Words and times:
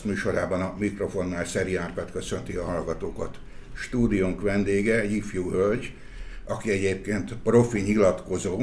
Podcast 0.00 0.24
műsorában 0.24 0.60
a 0.60 0.74
mikrofonnál 0.78 1.44
Szeri 1.44 1.76
Árpád 1.76 2.10
köszönti 2.10 2.56
a 2.56 2.64
hallgatókat. 2.64 3.38
Stúdiónk 3.72 4.40
vendége 4.40 5.00
egy 5.00 5.12
ifjú 5.12 5.50
hölgy, 5.50 5.92
aki 6.44 6.70
egyébként 6.70 7.34
profi 7.34 7.80
nyilatkozó, 7.80 8.60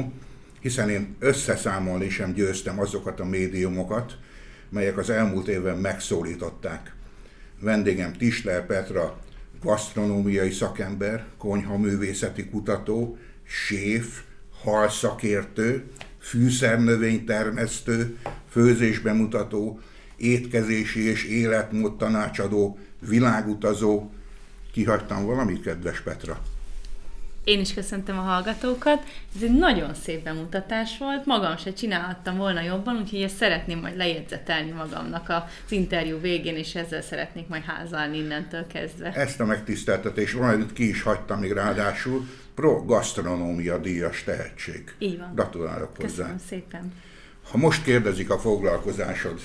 hiszen 0.60 0.90
én 0.90 1.16
összeszámolni 1.18 2.08
sem 2.08 2.32
győztem 2.32 2.80
azokat 2.80 3.20
a 3.20 3.24
médiumokat, 3.24 4.16
melyek 4.68 4.98
az 4.98 5.10
elmúlt 5.10 5.48
évben 5.48 5.76
megszólították. 5.76 6.94
Vendégem 7.60 8.12
Tisler 8.12 8.66
Petra, 8.66 9.18
gasztronómiai 9.62 10.50
szakember, 10.50 11.26
konyhaművészeti 11.36 12.48
kutató, 12.48 13.18
séf, 13.42 14.20
halszakértő, 14.62 15.84
fűszernövénytermesztő, 16.20 18.16
főzésbemutató, 18.50 19.80
étkezési 20.18 21.08
és 21.08 21.24
életmód 21.24 21.96
tanácsadó, 21.96 22.78
világutazó. 23.08 24.10
Kihagytam 24.72 25.26
valamit, 25.26 25.62
kedves 25.62 26.00
Petra? 26.00 26.42
Én 27.44 27.60
is 27.60 27.74
köszöntöm 27.74 28.18
a 28.18 28.22
hallgatókat. 28.22 29.02
Ez 29.36 29.42
egy 29.42 29.54
nagyon 29.54 29.94
szép 29.94 30.22
bemutatás 30.22 30.98
volt. 30.98 31.26
Magam 31.26 31.56
se 31.56 31.72
csinálhattam 31.72 32.36
volna 32.36 32.60
jobban, 32.60 32.96
úgyhogy 32.96 33.22
ezt 33.22 33.36
szeretném 33.36 33.78
majd 33.78 33.96
lejegyzetelni 33.96 34.70
magamnak 34.70 35.28
az 35.28 35.72
interjú 35.72 36.20
végén, 36.20 36.56
és 36.56 36.74
ezzel 36.74 37.02
szeretnék 37.02 37.48
majd 37.48 37.62
házalni 37.62 38.18
innentől 38.18 38.66
kezdve. 38.66 39.12
Ezt 39.12 39.40
a 39.40 39.44
megtiszteltetés 39.44 40.32
valamit 40.32 40.72
ki 40.72 40.88
is 40.88 41.02
hagytam 41.02 41.38
még 41.38 41.52
ráadásul. 41.52 42.26
Pro 42.54 42.84
gasztronómia 42.84 43.78
díjas 43.78 44.24
tehetség. 44.24 44.94
Így 44.98 45.18
van. 45.18 45.34
Gratulálok 45.34 45.96
hozzá. 45.96 46.06
Köszönöm 46.06 46.38
szépen. 46.48 46.92
Ha 47.50 47.56
most 47.56 47.84
kérdezik 47.84 48.30
a 48.30 48.38
foglalkozásod 48.38 49.40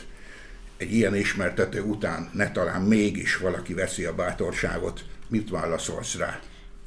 egy 0.83 0.93
ilyen 0.93 1.15
ismertető 1.15 1.81
után, 1.81 2.29
ne 2.33 2.51
talán 2.51 2.81
mégis 2.81 3.37
valaki 3.37 3.73
veszi 3.73 4.03
a 4.03 4.15
bátorságot, 4.15 5.05
mit 5.27 5.49
válaszolsz 5.49 6.17
rá? 6.17 6.39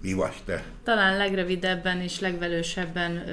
Mi 0.03 0.13
vagy 0.13 0.35
te? 0.45 0.65
Talán 0.85 1.17
legrövidebben 1.17 2.01
és 2.01 2.21
legvelősebben 2.21 3.25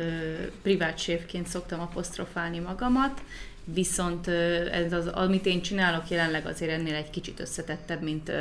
privát 0.62 0.98
séfként 0.98 1.48
szoktam 1.48 1.80
apostrofálni 1.80 2.60
magamat, 2.60 3.22
viszont 3.64 4.28
ez 4.72 4.94
az, 4.94 5.08
amit 5.08 5.46
én 5.46 5.62
csinálok 5.62 6.10
jelenleg 6.10 6.46
azért 6.46 6.72
ennél 6.72 6.96
egy 6.96 7.10
kicsit 7.10 7.40
összetettebb, 7.40 8.02
mint 8.02 8.32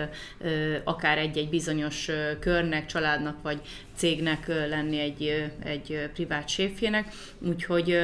akár 0.85 1.19
egy-egy 1.19 1.49
bizonyos 1.49 2.11
körnek, 2.41 2.87
családnak 2.87 3.43
vagy 3.43 3.61
cégnek 3.97 4.47
lenni 4.47 4.99
egy, 4.99 5.51
egy 5.65 6.11
privát 6.15 6.49
séfjének, 6.49 7.13
úgyhogy 7.39 7.99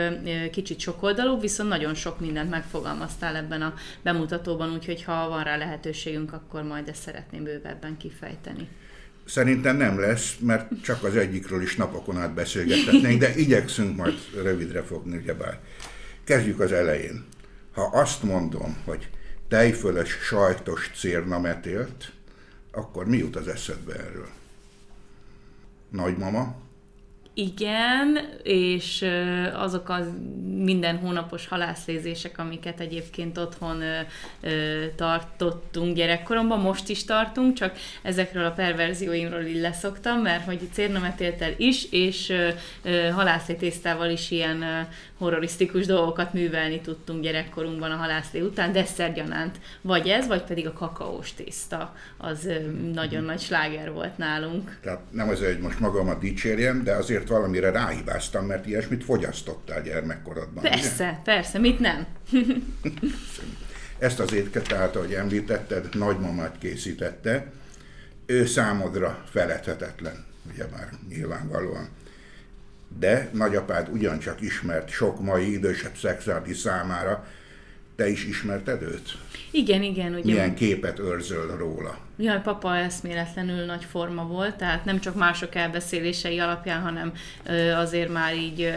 kicsit 0.50 0.80
sokoldalú, 0.80 1.40
viszont 1.40 1.68
nagyon 1.68 1.94
sok 1.94 2.20
mindent 2.20 2.50
megfogalmaztál 2.50 3.36
ebben 3.36 3.62
a 3.62 3.74
bemutatóban, 4.02 4.72
úgyhogy 4.72 5.02
ha 5.02 5.28
van 5.28 5.44
rá 5.44 5.56
lehetőségünk, 5.56 6.32
akkor 6.32 6.62
majd 6.62 6.88
ezt 6.88 7.02
szeretném 7.02 7.44
bővebben 7.44 7.96
kifejteni. 7.96 8.68
Szerintem 9.24 9.76
nem 9.76 10.00
lesz, 10.00 10.36
mert 10.40 10.82
csak 10.82 11.04
az 11.04 11.16
egyikről 11.16 11.62
is 11.62 11.76
napokon 11.76 12.18
át 12.18 12.34
beszélgethetnénk, 12.34 13.20
de 13.20 13.36
igyekszünk 13.36 13.96
majd 13.96 14.14
rövidre 14.42 14.82
fogni, 14.82 15.16
ugyebár. 15.16 15.60
Kezdjük 16.28 16.60
az 16.60 16.72
elején. 16.72 17.24
Ha 17.72 17.82
azt 17.82 18.22
mondom, 18.22 18.76
hogy 18.84 19.10
tejföles 19.48 20.10
sajtos 20.10 20.90
cérnametélt, 20.94 22.12
akkor 22.72 23.06
mi 23.06 23.16
jut 23.16 23.36
az 23.36 23.48
eszedbe 23.48 23.94
erről? 23.94 24.28
Nagymama? 25.90 26.56
Igen, 27.40 28.18
és 28.42 29.04
azok 29.54 29.88
az 29.88 30.06
minden 30.44 30.96
hónapos 30.96 31.48
halászlézések, 31.48 32.38
amiket 32.38 32.80
egyébként 32.80 33.38
otthon 33.38 33.82
tartottunk 34.96 35.96
gyerekkoromban, 35.96 36.60
most 36.60 36.88
is 36.88 37.04
tartunk, 37.04 37.54
csak 37.54 37.76
ezekről 38.02 38.44
a 38.44 38.50
perverzióimról 38.50 39.40
így 39.40 39.60
leszoktam, 39.60 40.20
mert 40.20 40.44
hogy 40.44 40.68
cérnametéltel 40.72 41.52
is, 41.56 41.86
és 41.90 42.32
halászlétésztával 43.12 44.10
is 44.10 44.30
ilyen 44.30 44.88
horrorisztikus 45.18 45.86
dolgokat 45.86 46.32
művelni 46.32 46.80
tudtunk 46.80 47.22
gyerekkorunkban 47.22 47.90
a 47.90 47.96
halászlé 47.96 48.40
után, 48.40 48.72
desszertgyanánt. 48.72 49.56
Vagy 49.80 50.08
ez, 50.08 50.26
vagy 50.26 50.42
pedig 50.42 50.66
a 50.66 50.72
kakaós 50.72 51.34
tészta, 51.34 51.94
az 52.16 52.48
nagyon 52.92 53.24
nagy 53.24 53.40
sláger 53.40 53.92
volt 53.92 54.18
nálunk. 54.18 54.78
Tehát 54.82 55.00
nem 55.10 55.28
az, 55.28 55.44
hogy 55.44 55.58
most 55.58 55.80
magamat 55.80 56.20
dicsérjem, 56.20 56.84
de 56.84 56.94
azért 56.94 57.26
valamire 57.28 57.70
ráhibáztam, 57.70 58.46
mert 58.46 58.66
ilyesmit 58.66 59.04
fogyasztottál 59.04 59.82
gyermekkorodban. 59.82 60.62
Persze, 60.62 61.04
ugye? 61.04 61.18
persze, 61.24 61.58
mit 61.58 61.78
nem? 61.78 62.06
Ezt 63.98 64.20
az 64.20 64.32
étket, 64.32 64.68
tehát, 64.68 64.96
ahogy 64.96 65.12
említetted, 65.14 65.88
nagymamát 65.92 66.58
készítette. 66.58 67.52
Ő 68.26 68.46
számodra 68.46 69.24
feledhetetlen, 69.30 70.24
ugye 70.52 70.64
már 70.72 70.88
nyilvánvalóan 71.08 71.88
de 72.98 73.28
nagyapád 73.32 73.88
ugyancsak 73.88 74.40
ismert 74.40 74.88
sok 74.88 75.20
mai 75.20 75.52
idősebb 75.52 75.96
szexárdi 75.96 76.52
számára. 76.52 77.26
Te 77.98 78.08
is 78.08 78.24
ismerted 78.24 78.82
őt? 78.82 79.16
Igen, 79.50 79.82
igen. 79.82 80.14
Ugye 80.14 80.32
Milyen 80.32 80.54
képet 80.54 80.98
őrzöl 80.98 81.56
róla? 81.56 81.98
Ja, 82.16 82.40
papa 82.40 82.76
eszméletlenül 82.76 83.64
nagy 83.64 83.84
forma 83.84 84.26
volt, 84.26 84.56
tehát 84.56 84.84
nem 84.84 85.00
csak 85.00 85.14
mások 85.14 85.54
elbeszélései 85.54 86.38
alapján, 86.38 86.80
hanem 86.80 87.12
azért 87.76 88.12
már 88.12 88.36
így 88.36 88.74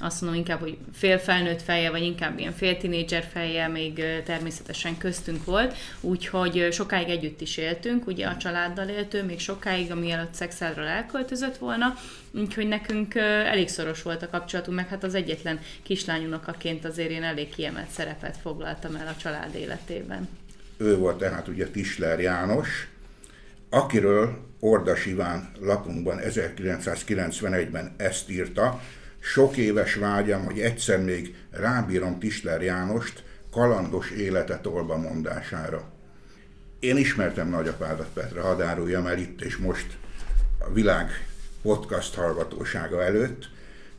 azt 0.00 0.20
mondom 0.20 0.38
inkább, 0.38 0.60
hogy 0.60 0.78
fél 0.92 1.18
felnőtt 1.18 1.62
feje, 1.62 1.90
vagy 1.90 2.02
inkább 2.02 2.38
ilyen 2.38 2.52
fél 2.52 2.76
tinédzser 2.76 3.24
feje 3.32 3.68
még 3.68 4.02
természetesen 4.24 4.98
köztünk 4.98 5.44
volt, 5.44 5.76
úgyhogy 6.00 6.68
sokáig 6.72 7.08
együtt 7.08 7.40
is 7.40 7.56
éltünk, 7.56 8.06
ugye 8.06 8.26
a 8.26 8.36
családdal 8.36 8.88
éltünk, 8.88 9.26
még 9.26 9.40
sokáig, 9.40 9.90
amielőtt 9.90 10.34
szexádról 10.34 10.86
elköltözött 10.86 11.56
volna, 11.56 11.94
úgyhogy 12.30 12.68
nekünk 12.68 13.14
elég 13.14 13.68
szoros 13.68 14.02
volt 14.02 14.22
a 14.22 14.28
kapcsolatunk, 14.30 14.76
meg 14.76 14.88
hát 14.88 15.04
az 15.04 15.14
egyetlen 15.14 15.60
kislányunokaként 15.82 16.84
azért 16.84 17.10
én 17.10 17.22
elég 17.22 17.48
kiemelt 17.48 17.90
szerepet 17.90 18.36
foglaltam 18.42 18.94
el 18.94 19.06
a 19.06 19.20
család 19.22 19.54
életében. 19.54 20.28
Ő 20.76 20.96
volt 20.96 21.18
tehát 21.18 21.48
ugye 21.48 21.68
Tisler 21.68 22.20
János, 22.20 22.88
akiről 23.70 24.46
Ordas 24.60 25.06
Iván 25.06 25.50
lapunkban 25.60 26.18
1991-ben 26.22 27.94
ezt 27.96 28.30
írta, 28.30 28.80
sok 29.20 29.56
éves 29.56 29.94
vágyam, 29.94 30.44
hogy 30.44 30.60
egyszer 30.60 31.04
még 31.04 31.34
rábírom 31.50 32.18
Tisler 32.18 32.62
Jánost 32.62 33.22
kalandos 33.50 34.10
élete 34.10 34.58
tolba 34.58 34.96
mondására. 34.96 35.92
Én 36.78 36.96
ismertem 36.96 37.48
nagyapádat 37.48 38.08
Petra, 38.14 38.42
hadd 38.42 38.62
áruljam 38.62 39.06
el 39.06 39.18
itt 39.18 39.40
és 39.40 39.56
most 39.56 39.96
a 40.58 40.72
világ 40.72 41.10
podcast 41.62 42.14
hallgatósága 42.14 43.02
előtt. 43.02 43.48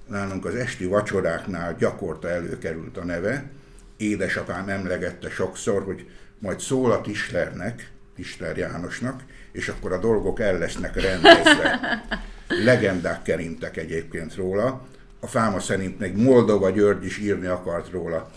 Nálunk 0.05 0.45
az 0.45 0.55
esti 0.55 0.85
vacsoráknál 0.85 1.75
gyakorta 1.75 2.29
előkerült 2.29 2.97
a 2.97 3.03
neve. 3.03 3.49
Édesapám 3.97 4.69
emlegette 4.69 5.29
sokszor, 5.29 5.83
hogy 5.83 6.09
majd 6.39 6.59
szól 6.59 6.91
a 6.91 7.01
Tislernek, 7.01 7.91
Tisler 8.15 8.57
Jánosnak, 8.57 9.23
és 9.51 9.67
akkor 9.67 9.93
a 9.93 9.99
dolgok 9.99 10.39
el 10.39 10.57
lesznek 10.57 11.01
rendezve. 11.01 11.79
Legendák 12.65 13.21
kerintek 13.21 13.77
egyébként 13.77 14.35
róla 14.35 14.87
a 15.19 15.27
fáma 15.27 15.59
szerint 15.59 15.99
még 15.99 16.15
Moldova 16.15 16.69
György 16.69 17.05
is 17.05 17.17
írni 17.17 17.45
akart 17.45 17.91
róla. 17.91 18.29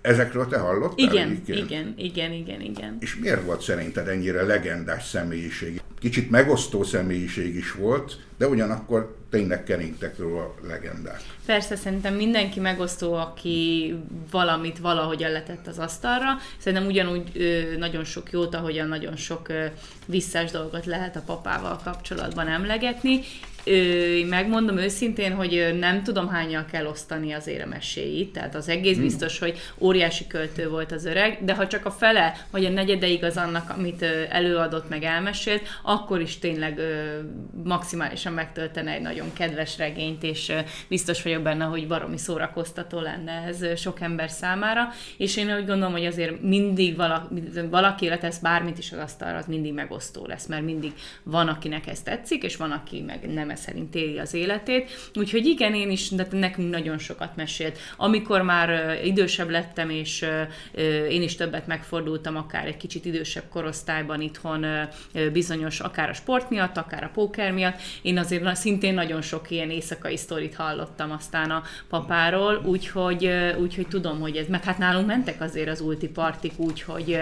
Ezekről 0.00 0.46
te 0.46 0.58
hallottál? 0.58 1.06
Igen, 1.08 1.28
egyébként? 1.28 1.70
igen, 1.70 1.94
igen, 1.96 2.32
igen, 2.32 2.60
igen. 2.60 2.96
És 3.00 3.16
miért 3.16 3.44
volt 3.44 3.60
szerinted 3.60 4.08
ennyire 4.08 4.42
legendás 4.42 5.06
személyiség? 5.06 5.80
Kicsit 5.98 6.30
megosztó 6.30 6.82
személyiség 6.82 7.54
is 7.54 7.72
volt, 7.72 8.20
de 8.36 8.46
ugyanakkor 8.46 9.16
tényleg 9.30 9.64
keringtek 9.64 10.18
róla 10.18 10.42
a 10.42 10.54
legendák. 10.66 11.20
Persze, 11.46 11.76
szerintem 11.76 12.14
mindenki 12.14 12.60
megosztó, 12.60 13.14
aki 13.14 13.94
valamit 14.30 14.78
valahogyan 14.78 15.30
letett 15.30 15.66
az 15.66 15.78
asztalra. 15.78 16.26
Szerintem 16.58 16.88
ugyanúgy 16.88 17.30
ö, 17.34 17.76
nagyon 17.78 18.04
sok 18.04 18.30
jót, 18.30 18.54
ahogyan 18.54 18.88
nagyon 18.88 19.16
sok 19.16 19.48
ö, 19.48 19.64
visszás 20.06 20.50
dolgot 20.50 20.86
lehet 20.86 21.16
a 21.16 21.22
papával 21.26 21.80
kapcsolatban 21.84 22.48
emlegetni, 22.48 23.20
Ö, 23.66 24.24
megmondom 24.28 24.78
őszintén, 24.78 25.34
hogy 25.34 25.76
nem 25.78 26.02
tudom 26.02 26.28
hányal 26.28 26.64
kell 26.70 26.86
osztani 26.86 27.32
az 27.32 27.46
éremeséit, 27.46 28.32
tehát 28.32 28.54
az 28.54 28.68
egész 28.68 28.94
hmm. 28.94 29.04
biztos, 29.04 29.38
hogy 29.38 29.58
óriási 29.78 30.26
költő 30.26 30.68
volt 30.68 30.92
az 30.92 31.04
öreg, 31.04 31.38
de 31.44 31.54
ha 31.54 31.66
csak 31.66 31.86
a 31.86 31.90
fele, 31.90 32.46
vagy 32.50 32.64
a 32.64 32.70
negyedeig 32.70 33.24
az 33.24 33.36
annak, 33.36 33.70
amit 33.76 34.02
előadott, 34.30 34.88
meg 34.88 35.02
elmesélt, 35.02 35.62
akkor 35.82 36.20
is 36.20 36.38
tényleg 36.38 36.78
ö, 36.78 37.18
maximálisan 38.24 38.32
megtöltene 38.32 38.92
egy 38.92 39.00
nagyon 39.00 39.32
kedves 39.32 39.78
regényt, 39.78 40.22
és 40.22 40.52
biztos 40.88 41.22
vagyok 41.22 41.42
benne, 41.42 41.64
hogy 41.64 41.86
baromi 41.86 42.18
szórakoztató 42.18 43.00
lenne 43.00 43.32
ez 43.46 43.80
sok 43.80 44.00
ember 44.00 44.30
számára, 44.30 44.88
és 45.16 45.36
én 45.36 45.56
úgy 45.56 45.66
gondolom, 45.66 45.92
hogy 45.92 46.06
azért 46.06 46.42
mindig 46.42 46.96
valaki, 46.96 47.42
valaki 47.70 48.08
letesz 48.08 48.38
bármit 48.38 48.78
is 48.78 48.92
az 48.92 48.98
asztalra, 48.98 49.38
az 49.38 49.46
mindig 49.46 49.72
megosztó 49.72 50.26
lesz, 50.26 50.46
mert 50.46 50.64
mindig 50.64 50.92
van, 51.22 51.48
akinek 51.48 51.86
ez 51.86 52.02
tetszik, 52.02 52.42
és 52.42 52.56
van, 52.56 52.70
aki 52.70 53.00
meg 53.00 53.32
nem 53.32 53.48
értelme 53.48 53.54
szerint 53.54 53.94
éli 53.94 54.18
az 54.18 54.34
életét. 54.34 55.10
Úgyhogy 55.14 55.46
igen, 55.46 55.74
én 55.74 55.90
is, 55.90 56.08
de 56.08 56.26
nekünk 56.30 56.70
nagyon 56.70 56.98
sokat 56.98 57.36
mesélt. 57.36 57.78
Amikor 57.96 58.42
már 58.42 59.00
idősebb 59.04 59.50
lettem, 59.50 59.90
és 59.90 60.26
én 61.10 61.22
is 61.22 61.36
többet 61.36 61.66
megfordultam, 61.66 62.36
akár 62.36 62.66
egy 62.66 62.76
kicsit 62.76 63.04
idősebb 63.04 63.44
korosztályban 63.48 64.20
itthon, 64.20 64.66
bizonyos, 65.32 65.80
akár 65.80 66.08
a 66.08 66.12
sport 66.12 66.50
miatt, 66.50 66.76
akár 66.76 67.04
a 67.04 67.10
póker 67.14 67.52
miatt, 67.52 67.80
én 68.02 68.13
azért 68.16 68.56
szintén 68.56 68.94
nagyon 68.94 69.22
sok 69.22 69.50
ilyen 69.50 69.70
éjszakai 69.70 70.16
sztorit 70.16 70.54
hallottam 70.54 71.10
aztán 71.10 71.50
a 71.50 71.62
papáról, 71.88 72.62
úgyhogy, 72.64 73.30
úgyhogy 73.58 73.86
tudom, 73.88 74.20
hogy 74.20 74.36
ez, 74.36 74.46
meg 74.46 74.64
hát 74.64 74.78
nálunk 74.78 75.06
mentek 75.06 75.40
azért 75.40 75.68
az 75.68 75.80
ulti 75.80 76.08
partik 76.08 76.52
úgy, 76.56 76.82
hogy, 76.82 77.20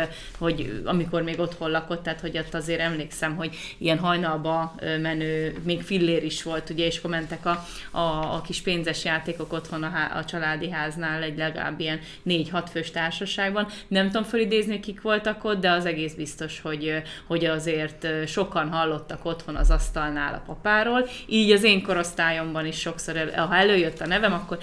amikor 0.84 1.22
még 1.22 1.38
otthon 1.38 1.70
lakott, 1.70 2.02
tehát 2.02 2.20
hogy 2.20 2.38
ott 2.38 2.54
azért 2.54 2.80
emlékszem, 2.80 3.36
hogy 3.36 3.56
ilyen 3.78 3.98
hajnalba 3.98 4.74
menő, 5.00 5.60
még 5.62 5.82
fillér 5.82 6.24
is 6.24 6.42
volt, 6.42 6.70
ugye, 6.70 6.86
és 6.86 6.98
akkor 6.98 7.10
mentek 7.10 7.46
a, 7.46 7.64
a, 7.90 8.34
a 8.34 8.40
kis 8.40 8.62
pénzes 8.62 9.04
játékok 9.04 9.52
otthon 9.52 9.82
a, 9.82 10.16
a 10.16 10.24
családi 10.24 10.70
háznál 10.70 11.22
egy 11.22 11.36
legalább 11.36 11.80
ilyen 11.80 12.00
négy-hat 12.22 12.70
fős 12.70 12.90
társaságban. 12.90 13.66
Nem 13.88 14.06
tudom 14.06 14.22
felidézni, 14.22 14.80
kik 14.80 15.02
voltak 15.02 15.44
ott, 15.44 15.60
de 15.60 15.70
az 15.70 15.86
egész 15.86 16.14
biztos, 16.14 16.60
hogy, 16.60 17.02
hogy 17.26 17.44
azért 17.44 18.06
sokan 18.26 18.68
hallottak 18.68 19.24
otthon 19.24 19.56
az 19.56 19.70
asztalnál 19.70 20.34
a 20.46 20.52
papáról. 20.82 21.08
Így 21.26 21.50
az 21.50 21.62
én 21.62 21.82
korosztályomban 21.82 22.67
is 22.67 22.79
sokszor, 22.79 23.31
ha 23.37 23.56
előjött 23.56 24.00
a 24.00 24.06
nevem, 24.06 24.32
akkor 24.32 24.58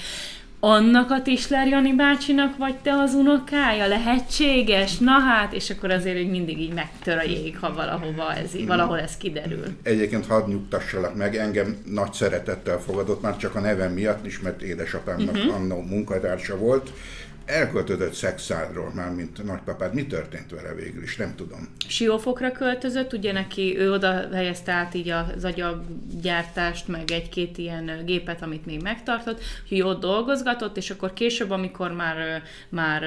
annak 0.62 1.12
a 1.12 1.21
Tisler 1.21 1.68
Jani 1.68 1.94
bácsinak 1.94 2.57
vagy 2.57 2.75
te 2.75 2.94
az 2.94 3.13
unokája? 3.13 3.88
Lehetséges? 3.88 4.98
Na 4.98 5.12
hát, 5.12 5.54
és 5.54 5.69
akkor 5.69 5.92
azért 5.92 6.18
hogy 6.18 6.30
mindig 6.30 6.60
így 6.60 6.74
megtör 6.74 7.18
a 7.18 7.24
jég, 7.24 7.57
ha 7.60 7.74
valahova 7.74 8.33
ez, 8.33 8.66
valahol 8.68 9.00
ez 9.00 9.18
kiderül. 9.18 9.63
Egyébként 9.83 10.25
hadd 10.25 10.50
nyugtassalak 10.50 11.16
meg, 11.16 11.36
engem 11.36 11.77
nagy 11.86 12.13
szeretettel 12.13 12.80
fogadott, 12.80 13.22
már 13.22 13.38
csak 13.38 13.56
a 13.56 13.60
nevem 13.60 13.92
miatt 13.92 14.25
is, 14.25 14.39
mert 14.39 14.62
édesapámnak 14.62 15.36
uh-huh. 15.36 15.56
annó 15.56 15.81
munkatársa 15.81 16.57
volt, 16.57 16.92
elköltözött 17.50 18.13
Szexádról, 18.13 18.92
már 18.96 19.12
mint 19.12 19.44
nagypapád. 19.44 19.94
Mi 19.94 20.07
történt 20.07 20.51
vele 20.51 20.74
végül 20.74 21.04
is? 21.04 21.16
Nem 21.16 21.36
tudom. 21.36 21.68
Siófokra 21.88 22.51
költözött, 22.51 23.13
ugye 23.13 23.31
neki 23.31 23.78
ő 23.78 23.92
oda 23.92 24.28
helyezte 24.34 24.72
át 24.72 24.94
így 24.94 25.10
az 25.10 25.44
agyaggyártást, 25.44 26.88
meg 26.88 27.12
egy-két 27.12 27.57
ilyen 27.57 28.01
gépet, 28.06 28.42
amit 28.42 28.66
még 28.66 28.81
megtartott, 28.81 29.42
hogy 29.69 29.81
ott 29.81 30.00
dolgozgatott, 30.00 30.78
és 30.78 30.90
akkor 30.90 31.13
később, 31.13 31.50
amikor 31.50 31.92
már, 31.92 32.42
már 32.69 33.04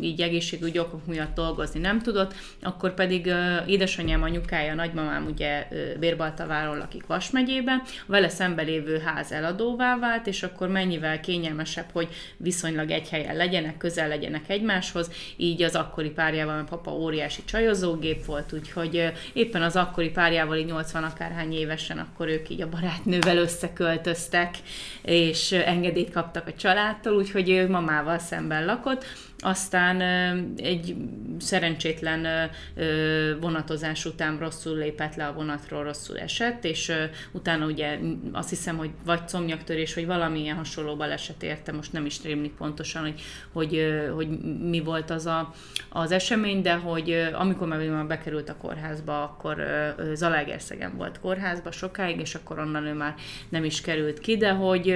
így 0.00 0.20
egészségügyi 0.20 0.78
okok 0.78 1.06
miatt 1.06 1.34
dolgozni 1.34 1.80
nem 1.80 2.00
tudott, 2.02 2.34
akkor 2.62 2.94
pedig 2.94 3.32
édesanyám, 3.66 4.22
anyukája, 4.22 4.74
nagymamám 4.74 5.26
ugye 5.26 5.68
Bérbaltaváron 5.98 6.78
lakik 6.78 7.06
Vas 7.06 7.30
megyében, 7.30 7.82
vele 8.06 8.28
szembe 8.28 8.62
lévő 8.62 8.98
ház 8.98 9.32
eladóvá 9.32 9.98
vált, 9.98 10.26
és 10.26 10.42
akkor 10.42 10.68
mennyivel 10.68 11.20
kényelmesebb, 11.20 11.86
hogy 11.92 12.08
viszonylag 12.36 12.90
egy 12.90 13.08
helyen 13.08 13.36
legyen, 13.36 13.48
legyenek, 13.50 13.76
közel 13.76 14.08
legyenek 14.08 14.48
egymáshoz, 14.48 15.10
így 15.36 15.62
az 15.62 15.74
akkori 15.74 16.10
párjával, 16.10 16.54
mert 16.54 16.68
papa 16.68 16.90
óriási 16.90 17.44
csajozógép 17.44 18.24
volt, 18.24 18.52
úgyhogy 18.52 19.12
éppen 19.32 19.62
az 19.62 19.76
akkori 19.76 20.10
párjával, 20.10 20.56
így 20.56 20.66
80 20.66 21.04
akárhány 21.04 21.52
évesen, 21.52 21.98
akkor 21.98 22.28
ők 22.28 22.48
így 22.48 22.60
a 22.60 22.68
barátnővel 22.68 23.36
összeköltöztek, 23.36 24.54
és 25.02 25.52
engedélyt 25.52 26.12
kaptak 26.12 26.46
a 26.46 26.54
családtól, 26.54 27.16
úgyhogy 27.16 27.50
ő 27.50 27.68
mamával 27.68 28.18
szemben 28.18 28.64
lakott, 28.64 29.04
aztán 29.42 30.00
egy 30.56 30.96
szerencsétlen 31.38 32.50
vonatozás 33.40 34.04
után 34.04 34.38
rosszul 34.38 34.76
lépett 34.76 35.14
le 35.14 35.26
a 35.26 35.32
vonatról, 35.32 35.84
rosszul 35.84 36.18
esett, 36.18 36.64
és 36.64 36.92
utána 37.32 37.66
ugye 37.66 37.98
azt 38.32 38.48
hiszem, 38.48 38.76
hogy 38.76 38.90
vagy 39.04 39.20
comnyaktörés, 39.30 39.94
vagy 39.94 40.06
valamilyen 40.06 40.56
hasonló 40.56 40.96
baleset 40.96 41.42
érte, 41.42 41.72
most 41.72 41.92
nem 41.92 42.06
is 42.06 42.22
rémlik 42.22 42.52
pontosan, 42.52 43.02
hogy, 43.02 43.20
hogy, 43.52 44.02
hogy 44.14 44.28
mi 44.60 44.80
volt 44.80 45.10
az 45.10 45.26
a, 45.26 45.54
az 45.88 46.12
esemény, 46.12 46.62
de 46.62 46.74
hogy 46.74 47.28
amikor 47.32 47.68
már 47.68 48.06
bekerült 48.06 48.48
a 48.48 48.56
kórházba, 48.56 49.22
akkor 49.22 49.64
Zalaegerszegen 50.14 50.96
volt 50.96 51.20
kórházba 51.20 51.70
sokáig, 51.70 52.20
és 52.20 52.34
akkor 52.34 52.58
onnan 52.58 52.86
ő 52.86 52.92
már 52.92 53.14
nem 53.48 53.64
is 53.64 53.80
került 53.80 54.18
ki, 54.18 54.36
de 54.36 54.50
hogy, 54.50 54.94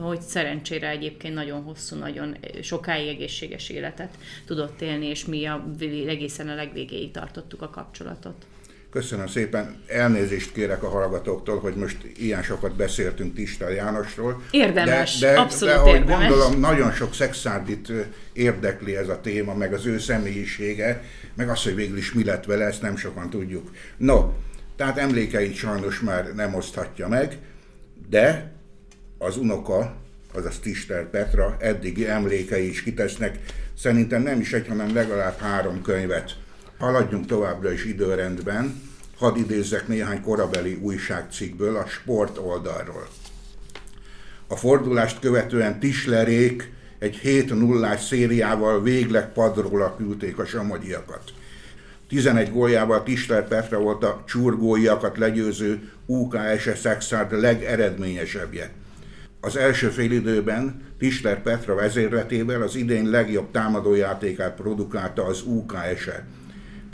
hogy 0.00 0.20
szerencsére 0.20 0.88
egyébként 0.88 1.34
nagyon 1.34 1.62
hosszú, 1.62 1.96
nagyon 1.96 2.36
sokáig 2.62 3.08
egészséges 3.08 3.68
élet 3.68 3.84
életet 3.86 4.16
tudott 4.46 4.80
élni, 4.80 5.06
és 5.06 5.24
mi 5.24 5.44
a, 5.44 5.64
egészen 6.06 6.48
a 6.48 6.54
legvégéig 6.54 7.10
tartottuk 7.10 7.62
a 7.62 7.70
kapcsolatot. 7.70 8.46
Köszönöm 8.96 9.26
szépen. 9.26 9.76
Elnézést 9.86 10.52
kérek 10.52 10.82
a 10.82 10.88
hallgatóktól, 10.88 11.58
hogy 11.58 11.74
most 11.74 11.96
ilyen 12.16 12.42
sokat 12.42 12.76
beszéltünk 12.76 13.34
Tistel 13.34 13.70
Jánosról. 13.70 14.42
Érdemes, 14.50 15.18
de, 15.18 15.32
de, 15.32 15.40
abszolút 15.40 15.74
de, 15.74 15.80
ahogy 15.80 15.94
érdemes. 15.94 16.28
gondolom, 16.28 16.60
nagyon 16.60 16.92
sok 16.92 17.14
szexárdit 17.14 17.92
érdekli 18.32 18.96
ez 18.96 19.08
a 19.08 19.20
téma, 19.20 19.54
meg 19.54 19.72
az 19.72 19.86
ő 19.86 19.98
személyisége, 19.98 21.02
meg 21.34 21.48
az, 21.48 21.62
hogy 21.62 21.74
végül 21.74 21.96
is 21.96 22.12
mi 22.12 22.24
lett 22.24 22.44
vele, 22.44 22.64
ezt 22.64 22.82
nem 22.82 22.96
sokan 22.96 23.30
tudjuk. 23.30 23.70
No, 23.96 24.32
tehát 24.76 24.98
emlékeit 24.98 25.54
sajnos 25.54 26.00
már 26.00 26.34
nem 26.34 26.54
oszthatja 26.54 27.08
meg, 27.08 27.38
de 28.08 28.52
az 29.18 29.36
unoka, 29.36 29.96
azaz 30.34 30.58
Tister 30.58 31.10
Petra 31.10 31.56
eddigi 31.60 32.08
emlékei 32.08 32.68
is 32.68 32.82
kitesznek 32.82 33.38
Szerintem 33.78 34.22
nem 34.22 34.40
is 34.40 34.52
egy, 34.52 34.68
hanem 34.68 34.94
legalább 34.94 35.38
három 35.38 35.82
könyvet. 35.82 36.36
Haladjunk 36.78 37.26
továbbra 37.26 37.72
is 37.72 37.84
időrendben. 37.84 38.82
Hadd 39.18 39.36
idézzek 39.36 39.88
néhány 39.88 40.22
korabeli 40.22 40.74
újságcikkből 40.74 41.76
a 41.76 41.86
sport 41.86 42.38
oldalról. 42.38 43.08
A 44.46 44.56
fordulást 44.56 45.20
követően 45.20 45.78
Tislerék 45.78 46.72
egy 46.98 47.16
7 47.16 47.54
0 47.54 47.96
szériával 47.96 48.82
végleg 48.82 49.32
padról 49.32 49.94
küldték 49.96 50.38
a 50.38 50.44
samogyiakat. 50.44 51.22
11 52.08 52.50
góljával 52.50 53.02
Tisler 53.02 53.48
Petra 53.48 53.78
volt 53.78 54.04
a 54.04 54.22
csurgóiakat 54.26 55.18
legyőző 55.18 55.90
UKSS 56.06 56.78
Szexárd 56.78 57.40
legeredményesebbje. 57.40 58.70
Az 59.40 59.56
első 59.56 59.88
félidőben 59.88 60.82
Tisler 60.98 61.42
Petra 61.42 61.74
vezérletével 61.74 62.62
az 62.62 62.74
idén 62.74 63.10
legjobb 63.10 63.50
támadójátékát 63.50 64.54
produkálta 64.54 65.24
az 65.24 65.42
UKS-e. 65.42 66.26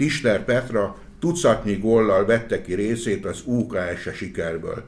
Tisler 0.02 0.44
Petra 0.44 0.96
tucatnyi 1.20 1.76
gollal 1.76 2.24
vette 2.24 2.62
ki 2.62 2.74
részét 2.74 3.24
az 3.24 3.42
UKS-e 3.44 4.12
sikerből. 4.12 4.86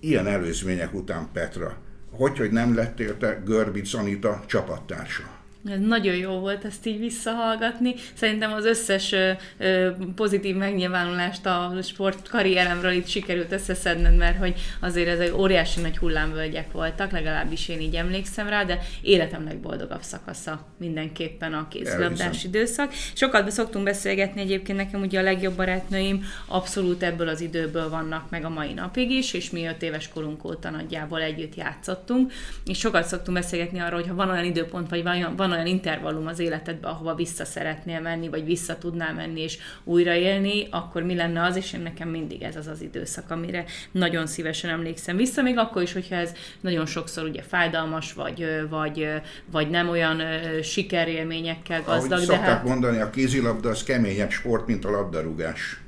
Ilyen 0.00 0.26
előzmények 0.26 0.94
után 0.94 1.28
Petra, 1.32 1.76
hogy, 2.10 2.38
hogy 2.38 2.50
nem 2.50 2.74
lettél 2.74 3.16
te 3.16 3.42
Görbic 3.44 3.94
Anita 3.94 4.44
csapattársa? 4.46 5.37
Ez 5.70 5.80
nagyon 5.80 6.14
jó 6.14 6.38
volt 6.38 6.64
ezt 6.64 6.86
így 6.86 6.98
visszahallgatni. 6.98 7.94
Szerintem 8.14 8.52
az 8.52 8.64
összes 8.64 9.12
ö, 9.12 9.30
ö, 9.58 9.90
pozitív 10.14 10.56
megnyilvánulást 10.56 11.46
a 11.46 11.72
sport 11.82 12.28
karrieremről 12.28 12.92
itt 12.92 13.06
sikerült 13.06 13.52
összeszedned, 13.52 14.16
mert 14.16 14.38
hogy 14.38 14.54
azért 14.80 15.08
ez 15.08 15.18
egy 15.18 15.32
óriási 15.32 15.80
nagy 15.80 15.98
hullámvölgyek 15.98 16.72
voltak, 16.72 17.10
legalábbis 17.10 17.68
én 17.68 17.80
így 17.80 17.94
emlékszem 17.94 18.48
rá, 18.48 18.64
de 18.64 18.78
életem 19.02 19.44
legboldogabb 19.44 20.02
szakasza 20.02 20.66
mindenképpen 20.78 21.52
a 21.52 21.68
kézilabdás 21.68 22.44
időszak. 22.44 22.92
Sokat 23.14 23.50
szoktunk 23.50 23.84
beszélgetni 23.84 24.40
egyébként 24.40 24.78
nekem 24.78 25.00
ugye 25.00 25.18
a 25.18 25.22
legjobb 25.22 25.56
barátnőim 25.56 26.24
abszolút 26.46 27.02
ebből 27.02 27.28
az 27.28 27.40
időből 27.40 27.88
vannak 27.88 28.30
meg 28.30 28.44
a 28.44 28.48
mai 28.48 28.72
napig 28.72 29.10
is, 29.10 29.32
és 29.32 29.50
mi 29.50 29.66
öt 29.66 29.82
éves 29.82 30.08
korunk 30.08 30.44
óta 30.44 30.70
nagyjából 30.70 31.22
együtt 31.22 31.54
játszottunk, 31.54 32.32
és 32.64 32.78
sokat 32.78 33.06
szoktunk 33.06 33.36
beszélgetni 33.36 33.78
arról, 33.78 34.00
hogy 34.00 34.08
ha 34.08 34.14
van 34.14 34.30
olyan 34.30 34.44
időpont, 34.44 34.88
vagy 34.90 35.02
van, 35.02 35.36
van 35.36 35.52
olyan 35.58 35.70
intervallum 35.70 36.26
az 36.26 36.38
életedben, 36.38 36.90
ahova 36.90 37.14
vissza 37.14 37.44
szeretnél 37.44 38.00
menni, 38.00 38.28
vagy 38.28 38.44
vissza 38.44 38.78
tudnál 38.78 39.14
menni 39.14 39.40
és 39.40 39.58
újra 39.84 40.14
élni, 40.14 40.66
akkor 40.70 41.02
mi 41.02 41.14
lenne 41.14 41.42
az, 41.42 41.56
és 41.56 41.72
én 41.72 41.80
nekem 41.80 42.08
mindig 42.08 42.42
ez 42.42 42.56
az 42.56 42.66
az 42.66 42.80
időszak, 42.80 43.30
amire 43.30 43.64
nagyon 43.90 44.26
szívesen 44.26 44.70
emlékszem 44.70 45.16
vissza, 45.16 45.42
még 45.42 45.58
akkor 45.58 45.82
is, 45.82 45.92
hogyha 45.92 46.14
ez 46.14 46.32
nagyon 46.60 46.86
sokszor 46.86 47.24
ugye 47.24 47.42
fájdalmas, 47.42 48.12
vagy, 48.12 48.46
vagy, 48.70 49.08
vagy 49.50 49.70
nem 49.70 49.88
olyan 49.88 50.22
sikerélményekkel 50.62 51.82
gazdag. 51.82 52.12
Ahogy 52.12 52.26
de 52.26 52.36
hát... 52.36 52.64
mondani, 52.64 53.00
a 53.00 53.10
kézilabda 53.10 53.68
az 53.68 53.82
keményebb 53.82 54.30
sport, 54.30 54.66
mint 54.66 54.84
a 54.84 54.90
labdarúgás. 54.90 55.80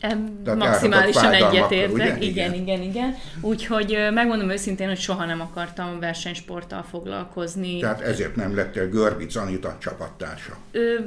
Tehát 0.00 0.18
maximálisan 0.58 1.32
egyetértek, 1.32 2.22
igen, 2.22 2.22
igen, 2.22 2.54
igen, 2.54 2.82
igen. 2.82 3.14
Úgyhogy 3.40 3.96
megmondom 4.14 4.50
őszintén, 4.50 4.88
hogy 4.88 4.98
soha 4.98 5.24
nem 5.24 5.40
akartam 5.40 6.00
versenysporttal 6.00 6.84
foglalkozni. 6.90 7.78
Tehát 7.78 8.00
ezért 8.00 8.36
nem 8.36 8.54
lettél 8.54 8.88
Görbic 8.88 9.36
Anita 9.36 9.76
csapattársa? 9.80 10.56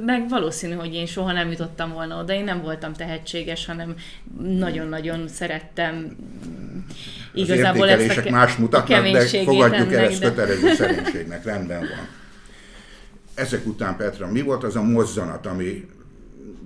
Meg 0.04 0.28
valószínű, 0.28 0.74
hogy 0.74 0.94
én 0.94 1.06
soha 1.06 1.32
nem 1.32 1.50
jutottam 1.50 1.92
volna 1.92 2.18
oda, 2.18 2.32
én 2.32 2.44
nem 2.44 2.62
voltam 2.62 2.92
tehetséges, 2.92 3.66
hanem 3.66 3.94
nagyon-nagyon 4.42 5.28
szerettem 5.28 6.16
igazából 7.34 7.88
Az 7.88 8.00
ezt 8.00 8.26
a, 8.26 8.30
más 8.30 8.56
mutatnak, 8.56 9.02
de 9.02 9.26
fogadjuk 9.26 9.92
el 9.92 10.04
ezt 10.04 10.20
kötelező 10.20 10.74
szerénységnek, 10.74 11.44
rendben 11.44 11.78
van. 11.78 12.08
Ezek 13.34 13.66
után, 13.66 13.96
Petra, 13.96 14.30
mi 14.30 14.42
volt 14.42 14.64
az 14.64 14.76
a 14.76 14.82
mozzanat, 14.82 15.46
ami 15.46 15.88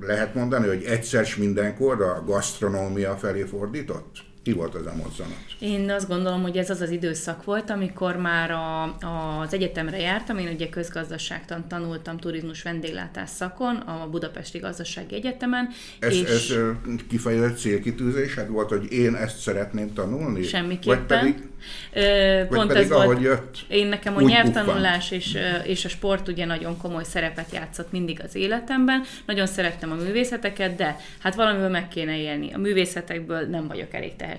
lehet 0.01 0.35
mondani, 0.35 0.67
hogy 0.67 0.85
egyszer 0.85 1.27
mindenkor 1.37 2.03
a 2.03 2.23
gasztronómia 2.27 3.17
felé 3.17 3.43
fordított? 3.43 4.28
Ki 4.49 4.55
volt 4.55 4.75
az 4.75 4.87
a 4.87 4.95
mozzanat? 4.95 5.39
Én 5.59 5.91
azt 5.91 6.09
gondolom, 6.09 6.43
hogy 6.43 6.57
ez 6.57 6.71
az 6.71 6.81
az 6.81 6.91
időszak 6.91 7.45
volt, 7.45 7.71
amikor 7.71 8.17
már 8.17 8.51
a, 8.51 8.83
az 9.41 9.55
egyetemre 9.55 9.99
jártam, 9.99 10.39
én 10.39 10.49
ugye 10.49 10.69
közgazdaságtan 10.69 11.69
tanultam 11.69 12.19
turizmus 12.19 12.63
vendéglátás 12.63 13.31
szakon, 13.31 13.77
a 13.77 14.09
Budapesti 14.11 14.59
Gazdasági 14.59 15.15
Egyetemen. 15.15 15.69
Ez, 15.99 16.15
és 16.15 16.23
ez 16.29 16.55
kifejezett 17.09 17.59
célkitűzésed 17.59 18.49
volt, 18.49 18.69
hogy 18.69 18.93
én 18.93 19.15
ezt 19.15 19.39
szeretném 19.39 19.93
tanulni? 19.93 20.43
Semmiképpen. 20.43 20.97
Vagy 20.99 21.07
pedig, 21.07 21.49
Pont 22.49 22.49
vagy 22.49 22.67
pedig, 22.67 22.83
ez 22.83 23.05
volt, 23.05 23.21
jött, 23.21 23.65
én 23.69 23.87
nekem 23.87 24.17
a 24.17 24.21
nyelvtanulás 24.21 25.11
és, 25.11 25.39
és 25.65 25.85
a 25.85 25.89
sport 25.89 26.29
ugye 26.29 26.45
nagyon 26.45 26.77
komoly 26.77 27.05
szerepet 27.05 27.53
játszott 27.53 27.93
mindig 27.93 28.21
az 28.25 28.35
életemben. 28.35 29.03
Nagyon 29.27 29.47
szerettem 29.47 29.93
a 29.93 29.95
művészeteket, 29.95 30.77
de 30.77 30.97
hát 31.19 31.35
valamiből 31.35 31.69
meg 31.69 31.89
kéne 31.89 32.19
élni. 32.19 32.53
A 32.53 32.59
művészetekből 32.59 33.47
nem 33.47 33.67
vagyok 33.67 33.95
elég 33.95 34.17
tehetséges. 34.17 34.38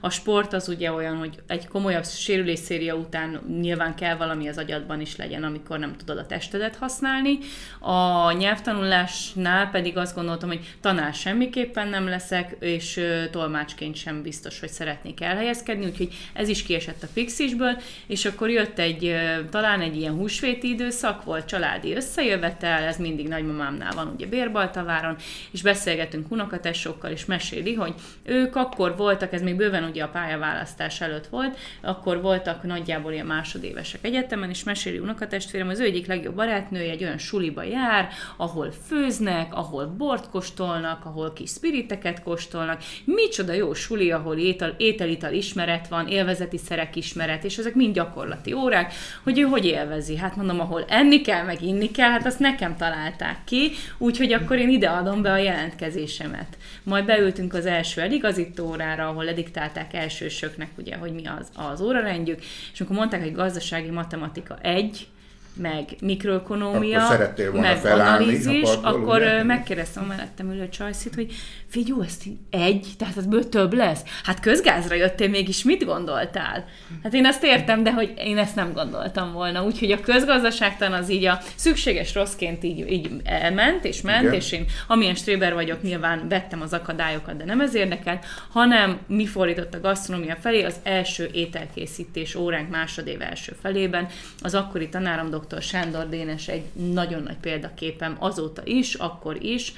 A 0.00 0.10
sport 0.10 0.52
az 0.52 0.68
ugye 0.68 0.92
olyan, 0.92 1.16
hogy 1.16 1.42
egy 1.46 1.68
komolyabb 1.68 2.06
sérülésszéria 2.06 2.94
után 2.94 3.40
nyilván 3.60 3.94
kell 3.94 4.16
valami 4.16 4.48
az 4.48 4.58
agyadban 4.58 5.00
is 5.00 5.16
legyen, 5.16 5.44
amikor 5.44 5.78
nem 5.78 5.96
tudod 5.96 6.18
a 6.18 6.26
testedet 6.26 6.76
használni. 6.76 7.38
A 7.78 8.32
nyelvtanulásnál 8.32 9.70
pedig 9.70 9.96
azt 9.96 10.14
gondoltam, 10.14 10.48
hogy 10.48 10.76
tanár 10.80 11.14
semmiképpen 11.14 11.88
nem 11.88 12.08
leszek, 12.08 12.56
és 12.60 13.00
tolmácsként 13.30 13.96
sem 13.96 14.22
biztos, 14.22 14.60
hogy 14.60 14.68
szeretnék 14.68 15.20
elhelyezkedni, 15.20 15.86
úgyhogy 15.86 16.14
ez 16.32 16.48
is 16.48 16.62
kiesett 16.62 17.02
a 17.02 17.06
fixisből, 17.06 17.80
és 18.06 18.24
akkor 18.24 18.50
jött 18.50 18.78
egy, 18.78 19.14
talán 19.50 19.80
egy 19.80 19.96
ilyen 19.96 20.14
húsvéti 20.14 20.68
időszak, 20.68 21.24
volt 21.24 21.46
családi 21.46 21.94
összejövetel, 21.94 22.82
ez 22.82 22.96
mindig 22.96 23.28
nagymamámnál 23.28 23.92
van, 23.94 24.12
ugye 24.14 24.26
Bérbaltaváron, 24.26 25.16
és 25.50 25.62
beszélgetünk 25.62 26.30
unokatessokkal, 26.30 27.10
és 27.10 27.24
meséli, 27.24 27.74
hogy 27.74 27.94
ők 28.22 28.56
akkor 28.56 28.96
voltak, 29.10 29.32
ez 29.32 29.42
még 29.42 29.56
bőven 29.56 29.84
ugye 29.84 30.02
a 30.02 30.08
pályaválasztás 30.08 31.00
előtt 31.00 31.26
volt, 31.26 31.58
akkor 31.80 32.20
voltak 32.20 32.62
nagyjából 32.62 33.12
ilyen 33.12 33.26
másodévesek 33.26 34.04
egyetemen, 34.04 34.50
és 34.50 34.64
meséli 34.64 34.98
unokatestvérem, 34.98 35.68
az 35.68 35.80
ő 35.80 35.84
egyik 35.84 36.06
legjobb 36.06 36.34
barátnője 36.34 36.90
egy 36.90 37.02
olyan 37.02 37.18
suliba 37.18 37.62
jár, 37.62 38.08
ahol 38.36 38.72
főznek, 38.86 39.54
ahol 39.54 39.86
bort 39.86 40.30
kóstolnak, 40.30 41.04
ahol 41.04 41.32
kis 41.32 41.50
spiriteket 41.50 42.22
kóstolnak, 42.22 42.82
micsoda 43.04 43.52
jó 43.52 43.74
suli, 43.74 44.10
ahol 44.10 44.36
étel, 44.36 44.74
ételital 44.76 45.32
ismeret 45.32 45.88
van, 45.88 46.08
élvezeti 46.08 46.58
szerek 46.58 46.96
ismeret, 46.96 47.44
és 47.44 47.58
ezek 47.58 47.74
mind 47.74 47.94
gyakorlati 47.94 48.52
órák, 48.52 48.92
hogy 49.22 49.38
ő 49.38 49.42
hogy 49.42 49.64
élvezi. 49.64 50.16
Hát 50.16 50.36
mondom, 50.36 50.60
ahol 50.60 50.84
enni 50.88 51.20
kell, 51.20 51.44
meg 51.44 51.62
inni 51.62 51.90
kell, 51.90 52.10
hát 52.10 52.26
azt 52.26 52.38
nekem 52.38 52.76
találták 52.76 53.38
ki, 53.44 53.70
úgyhogy 53.98 54.32
akkor 54.32 54.58
én 54.58 54.68
ide 54.68 54.88
adom 54.88 55.22
be 55.22 55.32
a 55.32 55.36
jelentkezésemet. 55.36 56.58
Majd 56.82 57.04
beültünk 57.04 57.54
az 57.54 57.66
első 57.66 58.00
eligazító 58.00 58.68
órára, 58.70 58.99
ahol 59.08 59.24
lediktálták 59.24 59.94
elsősöknek, 59.94 60.70
ugye, 60.78 60.96
hogy 60.96 61.12
mi 61.12 61.26
az, 61.26 61.50
az 61.54 61.80
órarendjük, 61.80 62.40
és 62.72 62.80
amikor 62.80 62.96
mondták, 62.96 63.22
hogy 63.22 63.32
gazdasági 63.32 63.90
matematika 63.90 64.58
egy, 64.58 65.08
meg 65.54 65.84
mikroekonómia, 66.00 67.32
meg 67.52 67.84
analízis, 67.84 68.68
akkor 68.82 69.16
ugye? 69.16 69.42
megkérdeztem 69.42 70.02
a 70.02 70.06
mellettem 70.06 70.50
ülő 70.50 70.68
csajszit, 70.68 71.14
hogy 71.14 71.32
figyú, 71.66 72.02
ezt 72.02 72.22
egy, 72.50 72.86
tehát 72.98 73.16
az 73.16 73.28
több 73.50 73.72
lesz. 73.72 74.02
Hát 74.22 74.40
közgázra 74.40 74.94
jöttél, 74.94 75.28
mégis 75.28 75.64
mit 75.64 75.84
gondoltál? 75.84 76.64
Hát 77.02 77.14
én 77.14 77.26
azt 77.26 77.44
értem, 77.44 77.82
de 77.82 77.92
hogy 77.92 78.12
én 78.16 78.38
ezt 78.38 78.54
nem 78.54 78.72
gondoltam 78.72 79.32
volna. 79.32 79.64
Úgyhogy 79.64 79.92
a 79.92 80.00
közgazdaságtan 80.00 80.92
az 80.92 81.10
így 81.10 81.24
a 81.24 81.38
szükséges 81.54 82.14
rosszként 82.14 82.64
így, 82.64 82.90
így 82.90 83.10
elment 83.24 83.84
és 83.84 84.00
ment, 84.00 84.22
Igen. 84.22 84.34
és 84.34 84.52
én 84.52 84.64
amilyen 84.86 85.14
stréber 85.14 85.54
vagyok, 85.54 85.82
nyilván 85.82 86.28
vettem 86.28 86.60
az 86.60 86.72
akadályokat, 86.72 87.36
de 87.36 87.44
nem 87.44 87.60
ez 87.60 87.74
érdekelt, 87.74 88.24
hanem 88.50 88.98
mi 89.06 89.26
fordított 89.26 89.74
a 89.74 89.80
gasztronómia 89.80 90.36
felé 90.36 90.62
az 90.62 90.76
első 90.82 91.28
ételkészítés 91.32 92.34
óránk 92.34 92.70
másodév 92.70 93.22
első 93.22 93.56
felében. 93.60 94.08
Az 94.42 94.54
akkori 94.54 94.88
tanárom 94.88 95.30
dr. 95.30 95.49
Sándor 95.60 96.08
Dénes 96.08 96.48
egy 96.48 96.64
nagyon 96.92 97.22
nagy 97.22 97.36
példaképem 97.40 98.16
azóta 98.18 98.62
is, 98.64 98.94
akkor 98.94 99.44
is. 99.44 99.72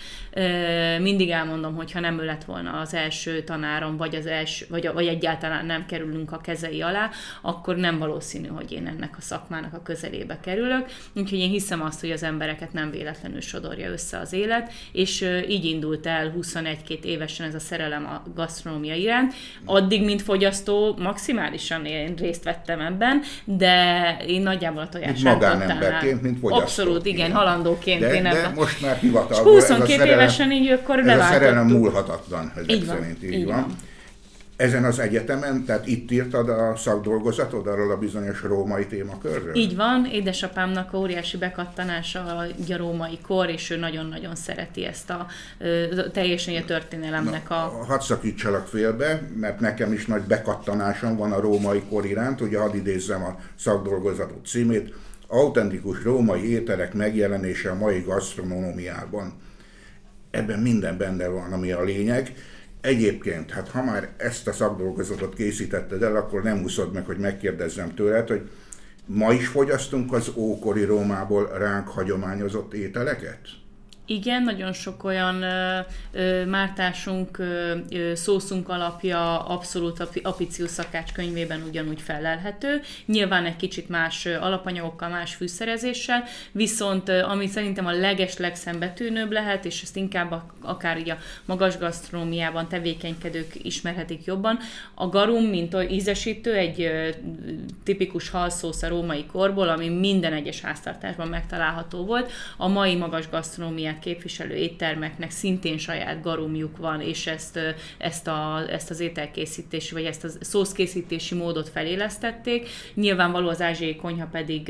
Mindig 1.00 1.30
elmondom, 1.30 1.74
hogy 1.74 1.92
ha 1.92 2.00
nem 2.00 2.20
ő 2.20 2.24
lett 2.24 2.44
volna 2.44 2.72
az 2.80 2.94
első 2.94 3.42
tanárom, 3.42 3.96
vagy, 3.96 4.14
az 4.14 4.26
első, 4.26 4.66
vagy, 4.68 4.90
vagy 4.92 5.06
egyáltalán 5.06 5.66
nem 5.66 5.86
kerülünk 5.86 6.32
a 6.32 6.40
kezei 6.40 6.82
alá, 6.82 7.10
akkor 7.40 7.76
nem 7.76 7.98
valószínű, 7.98 8.48
hogy 8.48 8.72
én 8.72 8.86
ennek 8.86 9.14
a 9.18 9.20
szakmának 9.20 9.74
a 9.74 9.82
közelébe 9.82 10.40
kerülök. 10.40 10.86
Úgyhogy 11.14 11.38
én 11.38 11.50
hiszem 11.50 11.82
azt, 11.82 12.00
hogy 12.00 12.10
az 12.10 12.22
embereket 12.22 12.72
nem 12.72 12.90
véletlenül 12.90 13.40
sodorja 13.40 13.90
össze 13.90 14.18
az 14.18 14.32
élet, 14.32 14.72
és 14.92 15.28
így 15.48 15.64
indult 15.64 16.06
el 16.06 16.34
21-2 16.40 17.02
évesen 17.02 17.46
ez 17.46 17.54
a 17.54 17.58
szerelem 17.58 18.06
a 18.06 18.22
gasztronómia 18.34 18.94
iránt. 18.94 19.34
Addig, 19.64 20.04
mint 20.04 20.22
fogyasztó, 20.22 20.96
maximálisan 20.98 21.84
én 21.84 22.14
részt 22.14 22.44
vettem 22.44 22.80
ebben, 22.80 23.22
de 23.44 24.16
én 24.26 24.42
nagyjából 24.42 24.82
a 24.82 24.88
tojás 24.88 25.22
magánemberként, 25.58 26.22
mint 26.22 26.38
fogyasztó. 26.38 26.64
Abszolút, 26.64 27.06
igen, 27.06 27.26
igen. 27.26 27.32
halandóként 27.38 28.00
de, 28.00 28.14
én 28.14 28.22
de 28.22 28.52
most 28.54 28.82
már 28.82 28.96
hivatalból. 28.96 29.52
22 29.52 29.92
ez 29.92 29.98
a 29.98 29.98
szerelem, 29.98 30.18
évesen 30.18 30.52
így 30.52 30.70
akkor 30.70 30.98
ez 30.98 31.18
a 31.18 31.22
szerelem 31.22 31.66
múlhatatlan, 31.66 32.52
ezek 32.54 32.72
így 32.72 32.86
van, 32.86 32.96
szerint 32.96 33.24
így, 33.24 33.32
így 33.32 33.44
van. 33.44 33.60
van. 33.60 33.76
Ezen 34.56 34.84
az 34.84 34.98
egyetemen, 34.98 35.64
tehát 35.64 35.86
itt 35.86 36.10
írtad 36.10 36.48
a 36.48 36.76
szakdolgozatod 36.76 37.66
arról 37.66 37.90
a 37.90 37.96
bizonyos 37.96 38.42
római 38.42 38.86
témakörről? 38.86 39.54
Így 39.54 39.76
van, 39.76 40.08
édesapámnak 40.12 40.94
óriási 40.94 41.36
bekattanása 41.36 42.20
a 42.20 42.46
római 42.76 43.18
kor, 43.26 43.48
és 43.50 43.70
ő 43.70 43.76
nagyon-nagyon 43.76 44.34
szereti 44.34 44.84
ezt 44.84 45.10
a 45.10 45.26
teljesen 46.12 46.56
a 46.56 46.64
történelemnek 46.64 47.50
a... 47.50 47.54
Na, 47.54 47.84
hadd 47.84 48.00
szakítsalak 48.00 48.66
félbe, 48.66 49.22
mert 49.36 49.60
nekem 49.60 49.92
is 49.92 50.06
nagy 50.06 50.22
bekattanásom 50.22 51.16
van 51.16 51.32
a 51.32 51.40
római 51.40 51.82
kor 51.88 52.04
iránt, 52.06 52.40
ugye 52.40 52.58
hadd 52.58 52.74
idézzem 52.74 53.22
a 53.22 53.38
szakdolgozatot 53.54 54.46
címét, 54.46 54.94
autentikus 55.32 56.02
római 56.02 56.50
ételek 56.50 56.94
megjelenése 56.94 57.70
a 57.70 57.74
mai 57.74 58.00
gasztronómiában. 58.00 59.32
Ebben 60.30 60.58
minden 60.58 60.96
benne 60.96 61.28
van, 61.28 61.52
ami 61.52 61.72
a 61.72 61.82
lényeg. 61.82 62.34
Egyébként, 62.80 63.50
hát 63.50 63.68
ha 63.68 63.82
már 63.82 64.08
ezt 64.16 64.48
a 64.48 64.52
szakdolgozatot 64.52 65.34
készítetted 65.34 66.02
el, 66.02 66.16
akkor 66.16 66.42
nem 66.42 66.62
úszod 66.62 66.92
meg, 66.92 67.06
hogy 67.06 67.18
megkérdezzem 67.18 67.94
tőled, 67.94 68.28
hogy 68.28 68.50
ma 69.06 69.32
is 69.32 69.46
fogyasztunk 69.46 70.12
az 70.12 70.32
ókori 70.34 70.84
Rómából 70.84 71.58
ránk 71.58 71.88
hagyományozott 71.88 72.74
ételeket? 72.74 73.40
Igen, 74.06 74.42
nagyon 74.42 74.72
sok 74.72 75.04
olyan 75.04 75.42
ö, 75.42 75.78
ö, 76.12 76.44
mártásunk, 76.44 77.38
ö, 77.38 77.74
szószunk 78.14 78.68
alapja 78.68 79.38
abszolút 79.46 80.08
Apicius 80.22 80.70
szakács 80.70 81.12
könyvében 81.12 81.62
ugyanúgy 81.68 82.00
felelhető. 82.00 82.80
Nyilván 83.06 83.44
egy 83.44 83.56
kicsit 83.56 83.88
más 83.88 84.26
alapanyagokkal, 84.26 85.08
más 85.08 85.34
fűszerezéssel, 85.34 86.24
viszont 86.52 87.08
ami 87.08 87.46
szerintem 87.46 87.86
a 87.86 87.92
leges 87.92 88.36
legszembetűnőbb 88.36 89.32
lehet, 89.32 89.64
és 89.64 89.82
ezt 89.82 89.96
inkább 89.96 90.32
a, 90.32 90.46
akár 90.60 90.98
így 90.98 91.10
a 91.10 91.18
magas 91.44 91.78
gasztronómiában 91.78 92.68
tevékenykedők 92.68 93.64
ismerhetik 93.64 94.24
jobban, 94.24 94.58
a 94.94 95.08
garum, 95.08 95.44
mint 95.44 95.76
ízesítő, 95.90 96.54
egy 96.54 96.80
ö, 96.80 97.08
tipikus 97.84 98.30
halszósz 98.30 98.82
a 98.82 98.88
római 98.88 99.26
korból, 99.26 99.68
ami 99.68 99.88
minden 99.88 100.32
egyes 100.32 100.60
háztartásban 100.60 101.28
megtalálható 101.28 102.04
volt. 102.04 102.32
A 102.56 102.68
mai 102.68 102.96
magas 102.96 103.28
gasztronómiát 103.92 103.98
képviselő 103.98 104.54
éttermeknek 104.54 105.30
szintén 105.30 105.78
saját 105.78 106.22
garumjuk 106.22 106.76
van, 106.76 107.00
és 107.00 107.26
ezt, 107.26 107.58
ezt, 107.98 108.26
a, 108.26 108.64
ezt 108.70 108.90
az 108.90 109.00
ételkészítési, 109.00 109.94
vagy 109.94 110.04
ezt 110.04 110.24
a 110.24 110.28
szószkészítési 110.40 111.34
módot 111.34 111.68
felélesztették. 111.68 112.68
Nyilvánvaló 112.94 113.48
az 113.48 113.60
ázsiai 113.60 113.96
konyha 113.96 114.26
pedig 114.26 114.68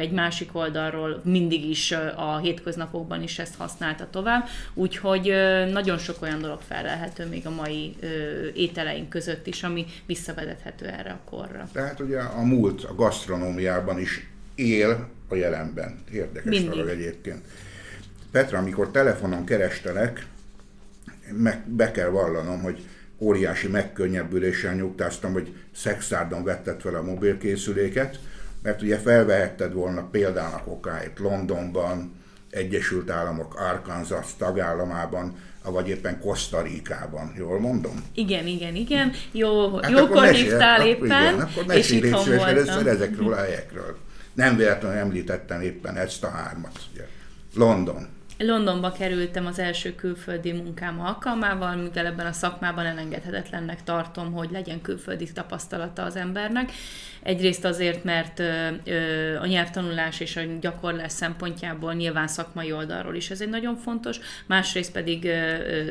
egy 0.00 0.10
másik 0.10 0.50
oldalról 0.52 1.20
mindig 1.24 1.68
is 1.68 1.92
a 2.16 2.38
hétköznapokban 2.38 3.22
is 3.22 3.38
ezt 3.38 3.56
használta 3.56 4.08
tovább, 4.10 4.46
úgyhogy 4.74 5.32
nagyon 5.72 5.98
sok 5.98 6.22
olyan 6.22 6.40
dolog 6.40 6.60
felelhető 6.60 7.26
még 7.26 7.46
a 7.46 7.50
mai 7.50 7.94
ételeink 8.54 9.08
között 9.08 9.46
is, 9.46 9.62
ami 9.62 9.84
visszavezethető 10.06 10.86
erre 10.86 11.10
a 11.10 11.30
korra. 11.30 11.68
Tehát 11.72 12.00
ugye 12.00 12.18
a 12.18 12.42
múlt 12.42 12.84
a 12.84 12.94
gasztronómiában 12.94 13.98
is 13.98 14.28
él 14.54 15.08
a 15.28 15.34
jelenben. 15.34 15.98
Érdekes 16.12 16.50
Mindig. 16.50 16.70
dolog 16.70 16.88
egyébként. 16.88 17.44
Petra, 18.36 18.58
amikor 18.58 18.90
telefonon 18.90 19.44
kerestelek, 19.44 20.26
meg, 21.32 21.68
be 21.68 21.90
kell 21.90 22.08
vallanom, 22.08 22.62
hogy 22.62 22.86
óriási 23.18 23.68
megkönnyebbüléssel 23.68 24.74
nyugtáztam, 24.74 25.32
hogy 25.32 25.54
szexárdon 25.74 26.44
vetted 26.44 26.80
fel 26.80 26.94
a 26.94 27.02
mobilkészüléket, 27.02 28.18
mert 28.62 28.82
ugye 28.82 28.98
felvehetted 28.98 29.72
volna 29.72 30.08
példának 30.10 30.66
okáit 30.66 31.18
Londonban, 31.18 32.14
Egyesült 32.50 33.10
Államok 33.10 33.54
Arkansas 33.54 34.36
tagállamában, 34.38 35.36
vagy 35.64 35.88
éppen 35.88 36.20
Kosztarikában, 36.20 37.34
jól 37.38 37.60
mondom? 37.60 38.04
Igen, 38.14 38.46
igen, 38.46 38.74
igen. 38.74 39.12
Jó, 39.32 39.76
hát 39.76 39.90
jókor 39.90 40.26
hívtál 40.26 40.80
akkor, 40.80 40.86
éppen, 40.86 41.34
igen, 41.34 41.40
akkor 41.40 41.74
és 41.74 41.90
itthon 41.90 42.36
voltam. 42.36 42.86
ezekről 42.86 43.32
a 43.32 43.36
helyekről. 43.36 43.96
Nem 44.32 44.56
véletlenül 44.56 44.98
említettem 44.98 45.60
éppen 45.60 45.96
ezt 45.96 46.24
a 46.24 46.28
hármat. 46.28 46.80
Ugye. 46.92 47.06
London. 47.54 48.14
Londonba 48.38 48.92
kerültem 48.92 49.46
az 49.46 49.58
első 49.58 49.94
külföldi 49.94 50.52
munkám 50.52 51.00
alkalmával, 51.00 51.76
mivel 51.76 52.06
ebben 52.06 52.26
a 52.26 52.32
szakmában 52.32 52.86
elengedhetetlennek 52.86 53.82
tartom, 53.82 54.32
hogy 54.32 54.50
legyen 54.50 54.80
külföldi 54.80 55.32
tapasztalata 55.32 56.02
az 56.02 56.16
embernek. 56.16 56.72
Egyrészt 57.22 57.64
azért, 57.64 58.04
mert 58.04 58.38
a 59.40 59.46
nyelvtanulás 59.46 60.20
és 60.20 60.36
a 60.36 60.40
gyakorlás 60.60 61.12
szempontjából 61.12 61.94
nyilván 61.94 62.26
szakmai 62.26 62.72
oldalról 62.72 63.14
is 63.14 63.30
ez 63.30 63.40
egy 63.40 63.48
nagyon 63.48 63.76
fontos, 63.76 64.18
másrészt 64.46 64.92
pedig 64.92 65.30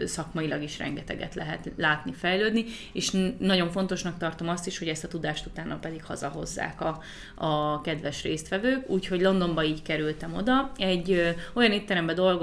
szakmailag 0.05 0.63
is 0.63 0.77
rengeteget 0.77 1.35
lehet 1.35 1.71
látni, 1.77 2.13
fejlődni, 2.13 2.65
és 2.93 3.11
nagyon 3.37 3.69
fontosnak 3.69 4.17
tartom 4.17 4.49
azt 4.49 4.67
is, 4.67 4.77
hogy 4.77 4.87
ezt 4.87 5.03
a 5.03 5.07
tudást 5.07 5.45
utána 5.45 5.77
pedig 5.77 6.03
hazahozzák 6.03 6.81
a, 6.81 6.99
a 7.35 7.81
kedves 7.81 8.23
résztvevők, 8.23 8.89
úgyhogy 8.89 9.21
Londonba 9.21 9.63
így 9.63 9.81
kerültem 9.81 10.33
oda. 10.33 10.71
Egy 10.77 11.35
olyan 11.53 11.71
étteremben 11.71 12.15
dolgoztam, 12.15 12.33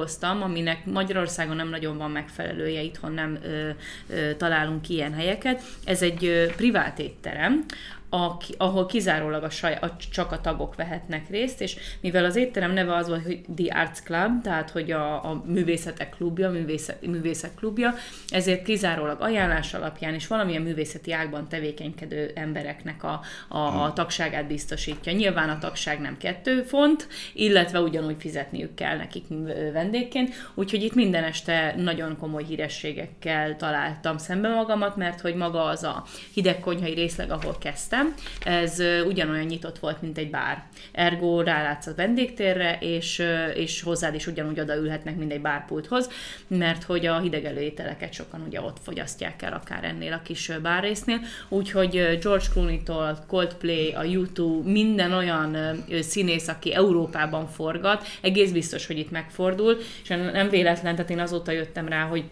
aminek 0.42 0.84
Magyarországon 0.84 1.56
nem 1.56 1.68
nagyon 1.68 1.96
van 1.96 2.10
megfelelője, 2.10 2.80
itthon 2.80 3.12
nem 3.12 3.38
ö, 3.42 3.68
ö, 4.08 4.34
találunk 4.34 4.88
ilyen 4.88 5.12
helyeket. 5.12 5.62
Ez 5.84 6.02
egy 6.02 6.24
ö, 6.24 6.46
privát 6.56 6.98
étterem, 6.98 7.64
a, 8.12 8.36
ahol 8.56 8.86
kizárólag 8.86 9.42
a 9.42 9.50
saj, 9.50 9.78
a, 9.80 9.96
csak 10.10 10.32
a 10.32 10.40
tagok 10.40 10.74
vehetnek 10.74 11.30
részt, 11.30 11.60
és 11.60 11.76
mivel 12.00 12.24
az 12.24 12.36
étterem 12.36 12.72
neve 12.72 12.94
az 12.94 13.08
volt, 13.08 13.24
hogy 13.24 13.40
The 13.56 13.80
Arts 13.80 14.02
Club, 14.02 14.42
tehát 14.42 14.70
hogy 14.70 14.90
a, 14.90 15.30
a 15.30 15.42
művészetek 15.46 16.10
klubja, 16.10 16.50
művészet, 16.50 17.06
művészek 17.06 17.54
klubja, 17.54 17.94
ezért 18.28 18.62
kizárólag 18.62 19.20
ajánlás 19.20 19.74
alapján 19.74 20.14
és 20.14 20.26
valamilyen 20.26 20.62
művészeti 20.62 21.12
ágban 21.12 21.48
tevékenykedő 21.48 22.30
embereknek 22.34 23.04
a, 23.04 23.20
a, 23.48 23.58
a 23.58 23.92
tagságát 23.92 24.46
biztosítja. 24.46 25.12
Nyilván 25.12 25.48
a 25.48 25.58
tagság 25.58 26.00
nem 26.00 26.16
kettő 26.16 26.62
font, 26.62 27.08
illetve 27.32 27.80
ugyanúgy 27.80 28.16
fizetniük 28.18 28.74
kell 28.74 28.96
nekik 28.96 29.24
vendégként, 29.72 30.34
úgyhogy 30.54 30.82
itt 30.82 30.94
minden 30.94 31.24
este 31.24 31.74
nagyon 31.76 32.16
komoly 32.18 32.44
hírességekkel 32.44 33.56
találtam 33.56 34.18
szembe 34.18 34.48
magamat, 34.48 34.96
mert 34.96 35.20
hogy 35.20 35.34
maga 35.34 35.64
az 35.64 35.82
a 35.82 36.04
hidegkonyhai 36.34 36.94
részleg, 36.94 37.30
ahol 37.30 37.56
kezdtem, 37.58 38.01
Ez 38.44 38.82
ugyanolyan 39.06 39.46
nyitott 39.46 39.78
volt, 39.78 40.02
mint 40.02 40.18
egy 40.18 40.30
bár. 40.30 40.64
Ergo 40.92 41.42
rálátsz 41.42 41.86
a 41.86 41.94
vendégtérre, 41.96 42.78
és, 42.80 43.22
és 43.54 43.82
hozzád 43.82 44.14
is 44.14 44.26
ugyanúgy 44.26 44.60
odaülhetnek, 44.60 45.16
mint 45.16 45.32
egy 45.32 45.40
bárpulthoz, 45.40 46.10
mert 46.46 46.82
hogy 46.82 47.06
a 47.06 47.18
hideg 47.18 47.56
ételeket 47.60 48.12
sokan 48.12 48.44
ugye 48.46 48.60
ott 48.60 48.76
fogyasztják 48.82 49.42
el, 49.42 49.52
akár 49.52 49.84
ennél 49.84 50.12
a 50.12 50.22
kis 50.22 50.50
bárrésznél. 50.62 51.20
Úgyhogy 51.48 52.18
George 52.20 52.46
Clooney-tól, 52.52 53.18
Coldplay, 53.26 53.92
a 53.92 54.02
YouTube, 54.02 54.70
minden 54.70 55.12
olyan 55.12 55.56
színész, 56.00 56.48
aki 56.48 56.74
Európában 56.74 57.46
forgat, 57.46 58.06
egész 58.20 58.50
biztos, 58.50 58.86
hogy 58.86 58.98
itt 58.98 59.10
megfordul, 59.10 59.78
és 60.02 60.08
nem 60.08 60.48
véletlen, 60.48 60.94
tehát 60.94 61.10
én 61.10 61.18
azóta 61.18 61.52
jöttem 61.52 61.88
rá, 61.88 62.04
hogy 62.04 62.24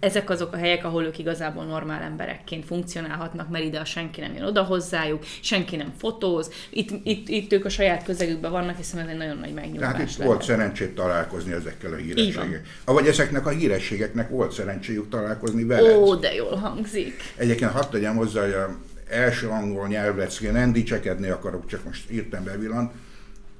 ezek 0.00 0.30
azok 0.30 0.52
a 0.52 0.56
helyek, 0.56 0.84
ahol 0.84 1.04
ők 1.04 1.18
igazából 1.18 1.64
normál 1.64 2.02
emberekként 2.02 2.64
funkcionálhatnak, 2.64 3.48
mert 3.48 3.64
ide 3.64 3.78
a 3.78 3.84
senki 3.84 4.20
nem 4.20 4.34
jön 4.34 4.44
oda 4.44 4.62
hozzájuk, 4.62 5.24
senki 5.40 5.76
nem 5.76 5.92
fotóz, 5.98 6.50
itt, 6.70 6.90
itt, 7.02 7.28
itt 7.28 7.52
ők 7.52 7.64
a 7.64 7.68
saját 7.68 8.04
közegükben 8.04 8.50
vannak, 8.50 8.76
hiszen 8.76 9.00
ez 9.00 9.08
egy 9.08 9.16
nagyon 9.16 9.36
nagy 9.36 9.54
megnyugvás 9.54 9.92
Tehát 9.92 10.08
itt 10.08 10.16
lehet. 10.16 10.32
volt 10.32 10.42
szerencsét 10.42 10.94
találkozni 10.94 11.52
ezekkel 11.52 11.92
a 11.92 11.96
hírességekkel. 11.96 12.60
Vagy 12.84 13.06
ezeknek 13.06 13.46
a 13.46 13.50
hírességeknek 13.50 14.28
volt 14.28 14.52
szerencséjük 14.52 15.08
találkozni 15.08 15.64
veled. 15.64 15.96
Ó, 15.96 16.14
de 16.14 16.34
jól 16.34 16.56
hangzik. 16.56 17.22
Egyébként 17.36 17.70
hadd 17.70 17.90
tegyem 17.90 18.16
hozzá, 18.16 18.42
hogy 18.42 18.52
a 18.52 18.76
első 19.08 19.48
angol 19.48 19.88
nyelvlecke, 19.88 20.52
nem 20.52 20.72
dicsekedni 20.72 21.28
akarok, 21.28 21.66
csak 21.66 21.84
most 21.84 22.10
írtam 22.10 22.44
bevillant, 22.44 22.92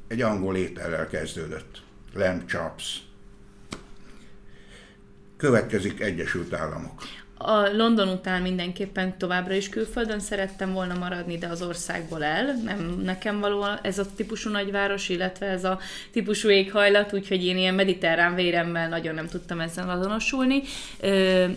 egy 0.09 0.22
angol 0.22 0.57
étellel 0.57 1.09
kezdődött. 1.09 1.83
Lamb 2.14 2.44
chops 2.46 3.10
Következik 5.40 6.00
Egyesült 6.00 6.53
Államok 6.53 7.03
a 7.42 7.68
London 7.76 8.09
után 8.09 8.42
mindenképpen 8.42 9.18
továbbra 9.18 9.55
is 9.55 9.68
külföldön 9.68 10.20
szerettem 10.20 10.72
volna 10.72 10.98
maradni, 10.98 11.38
de 11.38 11.46
az 11.46 11.62
országból 11.62 12.24
el. 12.24 12.55
Nem 12.64 13.00
nekem 13.05 13.40
való 13.40 13.64
ez 13.83 13.98
a 13.98 14.07
típusú 14.16 14.50
nagyváros, 14.50 15.09
illetve 15.09 15.46
ez 15.46 15.64
a 15.64 15.79
típusú 16.11 16.48
éghajlat, 16.48 17.12
úgyhogy 17.12 17.44
én 17.44 17.57
ilyen 17.57 17.74
mediterrán 17.74 18.35
véremmel 18.35 18.88
nagyon 18.88 19.14
nem 19.14 19.26
tudtam 19.26 19.61
ezzel 19.61 19.90
azonosulni. 19.90 20.62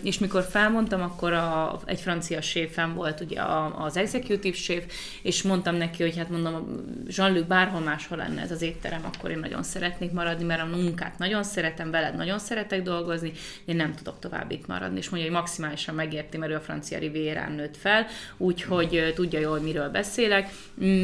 És 0.02 0.18
mikor 0.18 0.42
felmondtam, 0.50 1.02
akkor 1.02 1.32
a, 1.32 1.80
egy 1.84 2.00
francia 2.00 2.40
séfem 2.40 2.94
volt 2.94 3.20
ugye 3.20 3.42
az 3.78 3.96
executive 3.96 4.56
chef, 4.56 4.84
és 5.22 5.42
mondtam 5.42 5.74
neki, 5.74 6.02
hogy 6.02 6.16
hát 6.16 6.30
mondom, 6.30 6.84
Jean-Luc 7.06 7.46
bárhol 7.46 7.80
máshol 7.80 8.18
lenne 8.18 8.42
ez 8.42 8.50
az 8.50 8.62
étterem, 8.62 9.04
akkor 9.04 9.30
én 9.30 9.38
nagyon 9.38 9.62
szeretnék 9.62 10.12
maradni, 10.12 10.44
mert 10.44 10.62
a 10.62 10.76
munkát 10.76 11.18
nagyon 11.18 11.42
szeretem, 11.42 11.90
veled 11.90 12.16
nagyon 12.16 12.38
szeretek 12.38 12.82
dolgozni, 12.82 13.32
én 13.64 13.76
nem 13.76 13.94
tudok 13.94 14.18
tovább 14.18 14.50
itt 14.50 14.66
maradni. 14.66 14.98
És 14.98 15.08
mondja, 15.08 15.30
hogy 15.30 15.38
maximális 15.38 15.72
maximálisan 15.74 15.94
megérti, 15.94 16.36
mert 16.36 16.52
ő 16.52 16.54
a 16.54 16.60
francia 16.60 16.98
rivérán 16.98 17.52
nőtt 17.52 17.76
fel, 17.76 18.06
úgyhogy 18.36 19.12
tudja 19.14 19.38
jól, 19.38 19.60
miről 19.60 19.88
beszélek, 19.88 20.50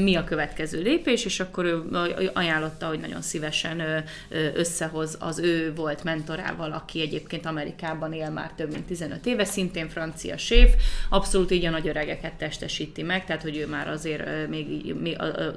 mi 0.03 0.17
a 0.17 0.25
következő 0.25 0.83
lépés, 0.83 1.25
és 1.25 1.41
akkor 1.41 1.65
ő 1.65 1.83
ajánlotta, 2.33 2.87
hogy 2.87 3.01
nagyon 3.01 3.23
szívesen 3.23 4.05
összehoz 4.55 5.17
az 5.21 5.39
ő 5.39 5.73
volt 5.75 6.05
mentorával, 6.05 6.73
aki 6.73 7.01
egyébként 7.01 7.47
Amerikában 7.47 8.13
él 8.13 8.31
már 8.31 8.53
több 8.57 8.73
mint 8.73 8.87
15 8.87 9.27
éve, 9.27 9.45
szintén 9.45 9.89
francia 9.89 10.37
séf, 10.37 10.75
abszolút 11.09 11.51
így 11.51 11.65
a 11.65 11.71
nagy 11.71 11.89
öregeket 11.89 12.33
testesíti 12.33 13.03
meg, 13.03 13.25
tehát 13.25 13.43
hogy 13.43 13.57
ő 13.57 13.67
már 13.67 13.89
azért 13.89 14.49
még, 14.49 14.95
még 15.01 15.17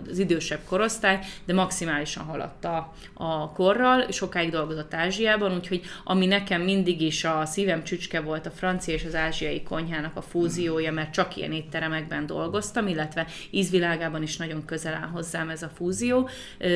az 0.10 0.18
idősebb 0.18 0.60
korosztály, 0.68 1.20
de 1.46 1.54
maximálisan 1.54 2.24
haladta 2.24 2.94
a 3.14 3.52
korral, 3.52 4.12
sokáig 4.12 4.50
dolgozott 4.50 4.94
Ázsiában, 4.94 5.54
úgyhogy 5.54 5.82
ami 6.04 6.26
nekem 6.26 6.62
mindig 6.62 7.02
is 7.02 7.24
a 7.24 7.46
szívem 7.46 7.84
csücske 7.84 8.22
volt 8.24 8.46
a 8.46 8.52
francia 8.52 8.94
és 8.94 9.03
és 9.04 9.10
az 9.10 9.16
ázsiai 9.16 9.64
konyhának 9.64 10.16
a 10.16 10.22
fúziója, 10.22 10.92
mert 10.92 11.14
csak 11.14 11.36
ilyen 11.36 11.52
étteremekben 11.52 12.26
dolgoztam, 12.26 12.88
illetve 12.88 13.28
ízvilágában 13.50 14.24
is 14.24 14.38
nagyon 14.38 14.66
közel 14.66 14.94
áll 14.94 15.08
hozzám 15.08 15.50
ez 15.50 15.64
a 15.64 15.72
fúzió. 15.76 16.30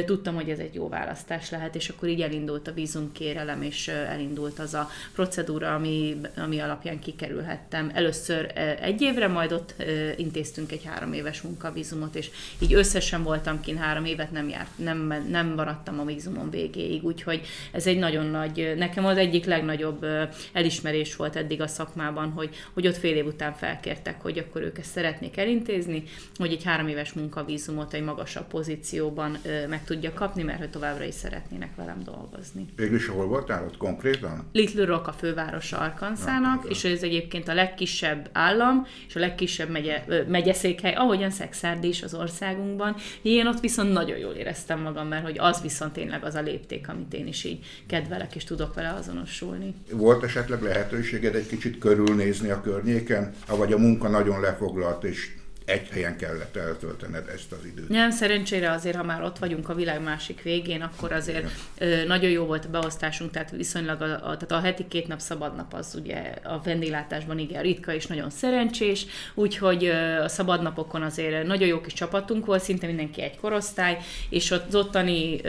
Tudtam, 0.05 0.35
hogy 0.35 0.49
ez 0.49 0.59
egy 0.59 0.73
jó 0.73 0.89
választás 0.89 1.49
lehet, 1.49 1.75
és 1.75 1.89
akkor 1.89 2.09
így 2.09 2.21
elindult 2.21 2.67
a 2.67 2.73
vízumkérelem, 2.73 3.61
és 3.61 3.87
elindult 3.87 4.59
az 4.59 4.73
a 4.73 4.89
procedúra, 5.13 5.75
ami, 5.75 6.17
ami 6.37 6.59
alapján 6.59 6.99
kikerülhettem. 6.99 7.91
Először 7.93 8.51
egy 8.81 9.01
évre, 9.01 9.27
majd 9.27 9.51
ott 9.51 9.75
intéztünk 10.15 10.71
egy 10.71 10.83
három 10.85 11.13
éves 11.13 11.41
munkavízumot, 11.41 12.15
és 12.15 12.29
így 12.59 12.73
összesen 12.73 13.23
voltam 13.23 13.61
kint 13.61 13.79
három 13.79 14.05
évet, 14.05 14.31
nem, 14.31 14.49
járt, 14.49 14.69
nem, 14.75 15.25
nem 15.29 15.47
maradtam 15.47 15.99
a 15.99 16.05
vízumon 16.05 16.49
végéig, 16.49 17.03
úgyhogy 17.03 17.41
ez 17.71 17.87
egy 17.87 17.97
nagyon 17.97 18.25
nagy, 18.25 18.73
nekem 18.77 19.05
az 19.05 19.17
egyik 19.17 19.45
legnagyobb 19.45 20.05
elismerés 20.53 21.15
volt 21.15 21.35
eddig 21.35 21.61
a 21.61 21.67
szakmában, 21.67 22.16
szakmában, 22.17 22.31
hogy, 22.31 22.55
hogy 22.73 22.87
ott 22.87 22.97
fél 22.97 23.15
év 23.15 23.25
után 23.25 23.53
felkértek, 23.53 24.21
hogy 24.21 24.37
akkor 24.37 24.61
ők 24.61 24.77
ezt 24.77 24.91
szeretnék 24.91 25.37
elintézni, 25.37 26.03
hogy 26.35 26.51
egy 26.51 26.63
három 26.63 26.87
éves 26.87 27.13
munkavízumot 27.13 27.93
egy 27.93 28.03
magasabb 28.03 28.47
pozícióban 28.47 29.37
ö, 29.43 29.67
meg 29.67 29.83
tudja 29.83 30.13
kapni, 30.13 30.43
mert 30.43 30.59
hogy 30.59 30.69
továbbra 30.69 31.03
is 31.03 31.13
szeretnének 31.13 31.75
velem 31.75 32.03
dolgozni. 32.03 32.65
Végülis 32.75 33.07
hol 33.07 33.25
voltál 33.25 33.63
ott 33.63 33.77
konkrétan? 33.77 34.43
Little 34.51 34.85
Rock 34.85 35.07
a 35.07 35.11
fővárosa 35.11 35.77
Arkanszának, 35.77 36.65
és 36.69 36.83
ez 36.83 37.03
egyébként 37.03 37.47
a 37.47 37.53
legkisebb 37.53 38.29
állam, 38.31 38.87
és 39.07 39.15
a 39.15 39.19
legkisebb 39.19 39.69
megye, 39.69 40.03
ö, 40.07 40.23
megyeszékhely, 40.27 40.93
ahogyan 40.93 41.29
Szexárd 41.29 41.83
is 41.83 42.03
az 42.03 42.13
országunkban. 42.13 42.95
Én 43.21 43.47
ott 43.47 43.59
viszont 43.59 43.93
nagyon 43.93 44.17
jól 44.17 44.33
éreztem 44.33 44.79
magam, 44.79 45.07
mert 45.07 45.23
hogy 45.23 45.37
az 45.39 45.61
viszont 45.61 45.93
tényleg 45.93 46.23
az 46.23 46.35
a 46.35 46.41
lépték, 46.41 46.89
amit 46.89 47.13
én 47.13 47.27
is 47.27 47.43
így 47.43 47.65
kedvelek, 47.87 48.35
és 48.35 48.43
tudok 48.43 48.73
vele 48.73 48.89
azonosulni. 48.89 49.73
Volt 49.91 50.23
esetleg 50.23 50.61
lehetőséged 50.61 51.35
egy 51.35 51.47
kicsit 51.47 51.77
körül 51.77 52.06
körülnézni 52.07 52.49
a 52.49 52.61
környéken, 52.61 53.33
vagy 53.47 53.73
a 53.73 53.77
munka 53.77 54.09
nagyon 54.09 54.39
lefoglalt, 54.39 55.03
és 55.03 55.36
egy 55.67 55.87
helyen 55.89 56.17
kellett 56.17 56.55
eltöltened 56.55 57.27
ezt 57.27 57.51
az 57.51 57.65
időt. 57.65 57.89
Nem, 57.89 58.11
szerencsére 58.11 58.71
azért, 58.71 58.95
ha 58.95 59.03
már 59.03 59.23
ott 59.23 59.37
vagyunk 59.37 59.69
a 59.69 59.73
világ 59.73 60.01
másik 60.01 60.41
végén, 60.41 60.81
akkor 60.81 61.11
azért 61.11 61.49
Igen. 61.77 62.07
nagyon 62.07 62.29
jó 62.29 62.45
volt 62.45 62.65
a 62.65 62.69
beosztásunk, 62.69 63.31
tehát 63.31 63.51
viszonylag 63.51 64.01
a, 64.01 64.13
a, 64.13 64.19
tehát 64.19 64.51
a 64.51 64.59
heti 64.59 64.87
két 64.87 65.07
nap 65.07 65.19
szabad 65.19 65.55
nap 65.55 65.73
az 65.73 65.95
ugye 65.95 66.33
a 66.43 66.61
vendéglátásban 66.63 67.39
igen 67.39 67.61
ritka 67.61 67.93
és 67.93 68.05
nagyon 68.05 68.29
szerencsés, 68.29 69.05
úgyhogy 69.33 69.85
a 70.23 70.27
szabad 70.27 70.61
napokon 70.61 71.01
azért 71.01 71.47
nagyon 71.47 71.67
jó 71.67 71.81
kis 71.81 71.93
csapatunk 71.93 72.45
volt, 72.45 72.63
szinte 72.63 72.87
mindenki 72.87 73.21
egy 73.21 73.37
korosztály, 73.37 73.97
és 74.29 74.51
az 74.51 74.75
ottani 74.75 75.41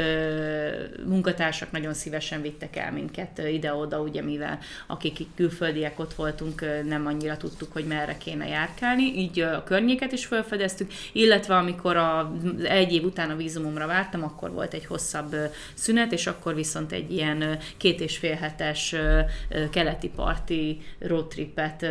munkatársak 1.07 1.70
nagyon 1.70 1.94
szívesen 1.94 2.42
vittek 2.42 2.76
el 2.76 2.92
minket 2.92 3.42
ide-oda, 3.52 4.00
ugye 4.00 4.22
mivel 4.22 4.59
akik 4.87 5.26
külföldiek 5.37 5.98
ott 5.98 6.14
voltunk, 6.14 6.64
nem 6.85 7.07
annyira 7.07 7.37
tudtuk, 7.37 7.72
hogy 7.72 7.85
merre 7.87 8.16
kéne 8.16 8.46
járkálni, 8.46 9.02
így 9.02 9.40
a 9.40 9.64
környéket 9.64 10.07
ezeket 10.08 10.12
is 10.12 10.26
felfedeztük, 10.26 10.90
illetve 11.12 11.56
amikor 11.56 11.96
a, 11.96 12.32
egy 12.62 12.92
év 12.92 13.04
után 13.04 13.30
a 13.30 13.36
vízumomra 13.36 13.86
vártam, 13.86 14.22
akkor 14.22 14.50
volt 14.50 14.74
egy 14.74 14.86
hosszabb 14.86 15.36
szünet, 15.74 16.12
és 16.12 16.26
akkor 16.26 16.54
viszont 16.54 16.92
egy 16.92 17.12
ilyen 17.12 17.58
két 17.76 18.00
és 18.00 18.18
fél 18.18 18.34
hetes 18.34 18.94
keleti 19.70 20.08
parti 20.08 20.80
roadtripet 20.98 21.86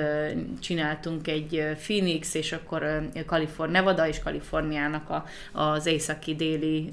csináltunk 0.60 1.28
egy 1.28 1.66
Phoenix, 1.84 2.34
és 2.34 2.52
akkor 2.52 3.10
Kalifornia, 3.26 3.80
Nevada 3.80 4.08
és 4.08 4.20
Kaliforniának 4.20 5.10
a, 5.10 5.26
az 5.52 5.86
északi-déli 5.86 6.90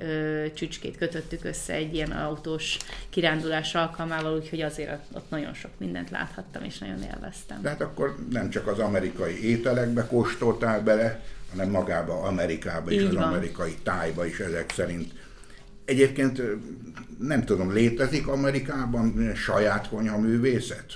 csücskét 0.54 0.96
kötöttük 0.96 1.44
össze 1.44 1.72
egy 1.72 1.94
ilyen 1.94 2.10
autós 2.10 2.78
kirándulás 3.10 3.74
alkalmával, 3.74 4.36
úgyhogy 4.36 4.60
azért 4.60 4.90
ott 5.12 5.30
nagyon 5.30 5.54
sok 5.54 5.70
mindent 5.78 6.10
láthattam, 6.10 6.64
és 6.64 6.78
nagyon 6.78 7.02
élveztem. 7.02 7.62
Tehát 7.62 7.80
akkor 7.80 8.14
nem 8.30 8.50
csak 8.50 8.66
az 8.66 8.78
amerikai 8.78 9.44
ételekbe 9.44 10.06
kóstoltál 10.06 10.82
bele, 10.82 11.13
hanem 11.56 11.70
magába 11.70 12.22
Amerikába 12.22 12.90
és 12.90 13.02
az 13.02 13.14
amerikai 13.14 13.74
tájba 13.82 14.26
is 14.26 14.38
ezek 14.38 14.72
szerint. 14.74 15.12
Egyébként 15.84 16.42
nem 17.18 17.44
tudom, 17.44 17.72
létezik 17.72 18.28
Amerikában 18.28 19.32
saját 19.34 19.88
konyha 19.88 20.18
művészet? 20.18 20.86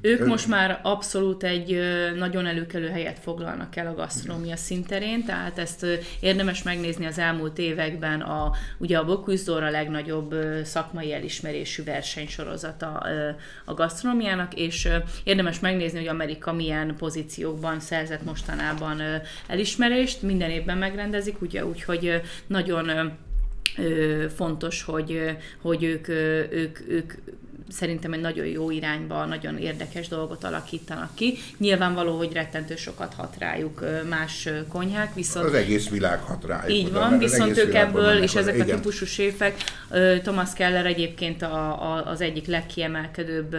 Ők 0.00 0.20
Ön... 0.20 0.28
most 0.28 0.48
már 0.48 0.80
abszolút 0.82 1.42
egy 1.42 1.80
nagyon 2.16 2.46
előkelő 2.46 2.88
helyet 2.88 3.18
foglalnak 3.18 3.76
el 3.76 3.86
a 3.86 3.94
gasztronómia 3.94 4.56
szinterén, 4.56 5.24
tehát 5.24 5.58
ezt 5.58 5.86
érdemes 6.20 6.62
megnézni 6.62 7.06
az 7.06 7.18
elmúlt 7.18 7.58
években 7.58 8.20
a, 8.20 8.52
ugye 8.78 8.98
a 8.98 9.04
Bocuse 9.04 9.52
a 9.52 9.70
legnagyobb 9.70 10.34
szakmai 10.64 11.12
elismerésű 11.12 11.84
versenysorozata 11.84 13.06
a 13.64 13.74
gasztronómiának, 13.74 14.54
és 14.54 14.88
érdemes 15.24 15.60
megnézni, 15.60 15.98
hogy 15.98 16.08
Amerika 16.08 16.52
milyen 16.52 16.94
pozíciókban 16.96 17.80
szerzett 17.80 18.24
mostanában 18.24 19.00
elismerést, 19.46 20.22
minden 20.22 20.50
évben 20.50 20.78
megrendezik, 20.78 21.40
ugye 21.40 21.66
úgyhogy 21.66 22.20
nagyon 22.46 23.14
fontos, 24.34 24.82
hogy, 24.82 25.36
hogy 25.60 25.84
ők, 25.84 26.08
ők, 26.08 26.80
ők 26.88 27.12
szerintem 27.68 28.12
egy 28.12 28.20
nagyon 28.20 28.46
jó 28.46 28.70
irányba, 28.70 29.24
nagyon 29.24 29.58
érdekes 29.58 30.08
dolgot 30.08 30.44
alakítanak 30.44 31.14
ki. 31.14 31.38
Nyilvánvaló, 31.58 32.16
hogy 32.16 32.32
rettentő 32.32 32.76
sokat 32.76 33.14
hat 33.14 33.36
rájuk 33.38 33.84
más 34.08 34.48
konyhák, 34.68 35.14
viszont... 35.14 35.46
Az 35.46 35.54
egész 35.54 35.88
világ 35.88 36.20
hat 36.20 36.44
rájuk. 36.44 36.72
Így 36.78 36.92
van, 36.92 37.06
oda, 37.06 37.18
viszont 37.18 37.58
ők 37.58 37.74
ebből, 37.74 38.22
és 38.22 38.34
ezek 38.34 38.54
igen. 38.54 38.68
a 38.68 38.74
típusú 38.74 39.04
séfek, 39.04 39.54
Thomas 40.22 40.52
Keller 40.52 40.86
egyébként 40.86 41.42
a, 41.42 41.92
a, 41.92 42.06
az 42.06 42.20
egyik 42.20 42.46
legkiemelkedőbb 42.46 43.56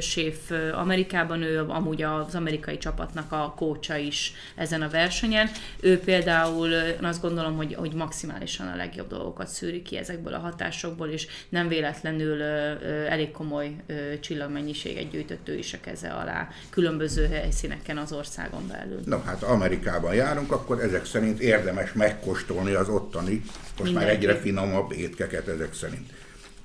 séf 0.00 0.50
Amerikában, 0.74 1.42
ő 1.42 1.64
amúgy 1.68 2.02
az 2.02 2.34
amerikai 2.34 2.78
csapatnak 2.78 3.32
a 3.32 3.54
kócsa 3.56 3.96
is 3.96 4.32
ezen 4.56 4.82
a 4.82 4.88
versenyen. 4.88 5.50
Ő 5.80 5.98
például 5.98 6.70
azt 7.02 7.20
gondolom, 7.20 7.56
hogy, 7.56 7.74
hogy 7.74 7.92
maximálisan 7.92 8.66
a 8.66 8.76
legjobb 8.76 9.08
dolgokat 9.08 9.48
szűri 9.48 9.82
ki 9.82 9.96
ezekből 9.96 10.34
a 10.34 10.38
hatásokból, 10.38 11.08
és 11.08 11.26
nem 11.48 11.68
véletlenül 11.68 12.42
elég 13.08 13.30
komoly 13.30 13.76
csillagmennyiséget 14.20 15.10
gyűjtött 15.10 15.48
ő 15.48 15.58
is 15.58 15.72
a 15.72 15.78
keze 15.80 16.08
alá 16.08 16.48
különböző 16.70 17.26
helyszíneken 17.26 17.98
az 17.98 18.12
országon 18.12 18.68
belül. 18.68 19.00
No, 19.04 19.18
hát 19.24 19.42
Amerikában 19.42 20.14
járunk, 20.14 20.52
akkor 20.52 20.80
ezek 20.80 21.04
szerint 21.04 21.40
érdemes 21.40 21.92
megkóstolni 21.92 22.72
az 22.72 22.88
ottani, 22.88 23.32
most 23.34 23.82
Mindenki. 23.82 24.04
már 24.04 24.08
egyre 24.08 24.36
finomabb 24.36 24.92
étkeket 24.92 25.48
ezek 25.48 25.74
szerint. 25.74 26.10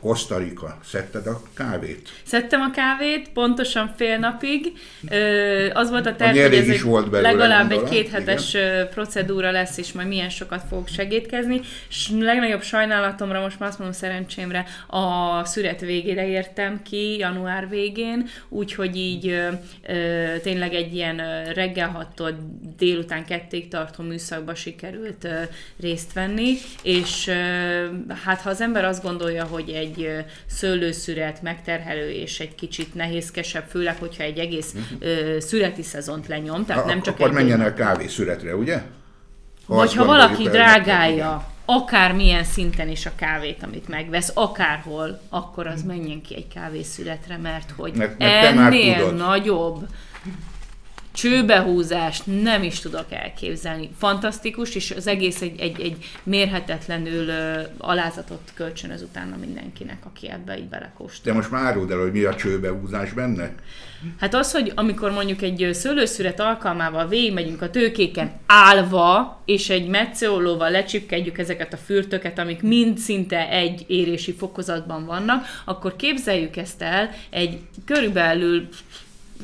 Costa 0.02 0.38
Rica, 0.38 0.78
szedted 0.84 1.28
a 1.28 1.42
kávét? 1.54 2.10
Szedtem 2.24 2.62
a 2.62 2.72
kávét, 2.72 3.30
pontosan 3.30 3.94
fél 3.98 4.18
napig. 4.18 4.72
Ö, 5.10 5.70
az 5.74 5.90
volt 5.90 6.06
a 6.06 6.16
terv, 6.16 6.38
hogy 6.38 6.54
ez 6.54 6.68
egy 6.68 6.82
volt 6.82 7.10
belőle, 7.10 7.32
legalább 7.32 7.72
egy 7.72 7.84
kéthetes 7.84 8.54
igen. 8.54 8.90
procedúra 8.90 9.52
lesz, 9.52 9.78
és 9.78 9.92
majd 9.92 10.08
milyen 10.08 10.30
sokat 10.30 10.64
fog 10.70 10.88
segítkezni. 10.88 11.62
És 11.90 12.10
legnagyobb 12.20 12.62
sajnálatomra, 12.62 13.42
most 13.42 13.60
már 13.60 13.70
azt 13.70 13.78
mondom 13.80 13.98
szerencsémre, 13.98 14.66
a 14.88 15.46
szüret 15.46 15.80
végére 15.80 16.28
értem 16.28 16.82
ki, 16.82 17.18
január 17.18 17.70
végén, 17.70 18.28
úgyhogy 18.50 18.96
így 18.96 19.28
ö, 19.28 19.48
ö, 19.88 20.26
tényleg 20.44 20.74
egy 20.74 20.94
ilyen 20.94 21.44
reggel 21.54 21.90
6 22.16 22.34
délután 22.78 23.26
kették 23.26 23.68
tartó 23.68 24.04
műszakba 24.04 24.56
sikerült 24.56 25.24
ö, 25.24 25.42
részt 25.80 26.14
venni, 26.14 26.54
és 26.82 27.28
ö, 27.28 27.34
hát 28.26 28.42
ha 28.42 28.50
az 28.50 28.62
ember 28.62 28.86
azt 28.86 29.04
gondolja, 29.04 29.46
hogy 29.46 29.70
egy 29.70 29.97
egy 29.98 30.26
szőlőszüret 30.46 31.42
megterhelő 31.42 32.10
és 32.10 32.40
egy 32.40 32.56
kicsit 32.56 32.94
nehézkesebb, 32.94 33.66
főleg, 33.70 33.98
hogyha 34.00 34.24
egy 34.24 34.38
egész 34.38 34.74
uh-huh. 34.74 35.40
szüreti 35.40 35.84
szezont 35.84 36.28
lenyom, 36.28 36.66
tehát 36.66 36.84
a, 36.84 36.88
nem 36.88 37.02
csak 37.02 37.14
Akkor 37.14 37.28
egy 37.28 37.34
menjen 37.34 37.62
el 37.62 37.74
kávészüretre, 37.74 38.56
ugye? 38.56 38.82
Ha 39.68 39.76
Vagy 39.76 39.94
ha 39.94 40.06
valaki 40.06 40.44
drágálja, 40.44 41.52
akármilyen 41.66 42.44
szinten 42.44 42.90
is 42.90 43.06
a 43.06 43.12
kávét, 43.16 43.64
amit 43.64 43.88
megvesz, 43.88 44.32
akárhol, 44.34 45.22
akkor 45.30 45.68
az 45.68 45.84
menjen 45.84 46.22
ki 46.22 46.36
egy 46.36 46.48
kávészületre, 46.54 47.38
mert 47.38 47.74
hogy 47.76 47.94
mert, 47.94 48.18
mert 48.18 48.58
ennél 48.58 49.12
nagyobb 49.12 49.88
csőbehúzást 51.18 52.24
nem 52.26 52.64
is 52.64 52.80
tudok 52.80 53.06
elképzelni. 53.10 53.90
Fantasztikus, 53.98 54.76
és 54.76 54.92
az 54.92 55.08
egész 55.08 55.42
egy, 55.42 55.60
egy, 55.60 55.82
egy 55.82 55.98
mérhetetlenül 56.24 57.28
uh, 57.28 57.60
alázatot 57.78 58.52
kölcsönöz 58.54 59.02
utána 59.02 59.36
mindenkinek, 59.40 60.06
aki 60.06 60.30
ebbe 60.30 60.58
így 60.58 60.68
belekóstol. 60.68 61.32
De 61.32 61.38
most 61.38 61.52
már 61.52 61.64
áruld 61.64 61.92
el, 61.92 61.98
hogy 61.98 62.12
mi 62.12 62.24
a 62.24 62.36
csőbehúzás 62.36 63.14
benne? 63.14 63.52
Hát 64.20 64.34
az, 64.34 64.52
hogy 64.52 64.72
amikor 64.76 65.12
mondjuk 65.12 65.42
egy 65.42 65.70
szőlőszüret 65.74 66.40
alkalmával 66.40 67.08
végigmegyünk 67.08 67.62
a 67.62 67.70
tőkéken 67.70 68.32
állva, 68.46 69.42
és 69.46 69.70
egy 69.70 69.88
metszőollóval 69.88 70.72
lecsipkedjük 70.72 71.38
ezeket 71.38 71.74
a 71.74 71.78
fürtöket, 71.78 72.40
amik 72.40 72.62
mind 72.62 72.98
szinte 72.98 73.50
egy 73.50 73.84
érési 73.88 74.34
fokozatban 74.34 75.06
vannak, 75.06 75.46
akkor 75.66 75.96
képzeljük 75.96 76.56
ezt 76.56 76.82
el 76.82 77.10
egy 77.30 77.60
körülbelül 77.86 78.68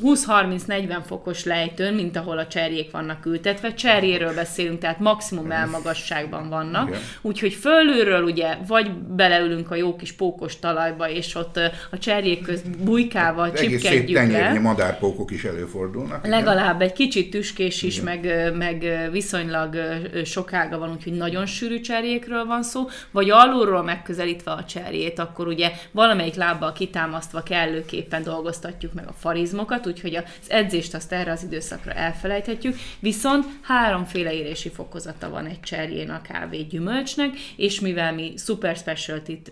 20-30-40 0.04 1.00
fokos 1.06 1.44
lejtőn, 1.44 1.94
mint 1.94 2.18
ahol 2.18 2.38
a 2.38 2.48
cserjék 2.48 2.92
vannak 2.92 3.26
ültetve. 3.26 3.74
Cserjéről 3.74 4.34
beszélünk, 4.34 4.80
tehát 4.80 5.00
maximum 5.00 5.52
elmagasságban 5.52 6.50
vannak. 6.50 6.98
Úgyhogy 7.22 7.54
fölülről 7.54 8.24
ugye 8.24 8.58
vagy 8.68 8.92
beleülünk 8.94 9.72
a 9.72 9.76
jó 9.76 9.96
kis 9.96 10.12
pókos 10.12 10.60
talajba, 10.60 11.10
és 11.10 11.36
ott 11.36 11.60
a 11.92 11.98
cserjék 11.98 12.42
közt 12.42 12.84
bujkával 12.84 13.46
hát 13.46 13.58
csipkedjük 13.58 14.18
Egész 14.18 14.52
szép 14.52 14.62
madárpókok 14.62 15.32
is 15.32 15.44
előfordulnak. 15.44 16.28
Legalább 16.28 16.76
igen. 16.76 16.88
egy 16.88 16.94
kicsit 16.94 17.30
tüskés 17.30 17.82
is, 17.82 18.02
meg, 18.02 18.52
meg 18.58 19.10
viszonylag 19.12 19.78
sokága 20.26 20.78
van, 20.78 20.92
úgyhogy 20.92 21.14
nagyon 21.14 21.46
sűrű 21.46 21.80
cserjékről 21.80 22.46
van 22.46 22.64
szó, 22.64 22.88
vagy 23.12 23.30
alulról 23.30 23.84
megközelítve 23.84 24.52
a 24.52 24.64
cserjét, 24.64 25.20
akkor 25.20 25.48
ugye 25.48 25.72
valamelyik 25.92 26.36
lábbal 26.36 26.74
kitámasztva 26.74 27.44
kellőképpen 27.44 28.24
dolgoztatjuk 28.24 28.94
meg 28.94 29.08
a 29.08 29.14
farizmokat, 29.20 29.83
sokat, 29.84 29.88
úgyhogy 29.88 30.16
az 30.16 30.50
edzést 30.50 30.94
azt 30.94 31.12
erre 31.12 31.32
az 31.32 31.44
időszakra 31.44 31.92
elfelejthetjük, 31.92 32.76
viszont 33.00 33.46
háromféle 33.62 34.34
érési 34.34 34.70
fokozata 34.70 35.30
van 35.30 35.46
egy 35.46 35.60
cserjén 35.60 36.10
a 36.10 36.22
kávé 36.22 36.62
gyümölcsnek, 36.62 37.30
és 37.56 37.80
mivel 37.80 38.14
mi 38.14 38.34
super 38.38 38.76
specialty-t 38.76 39.50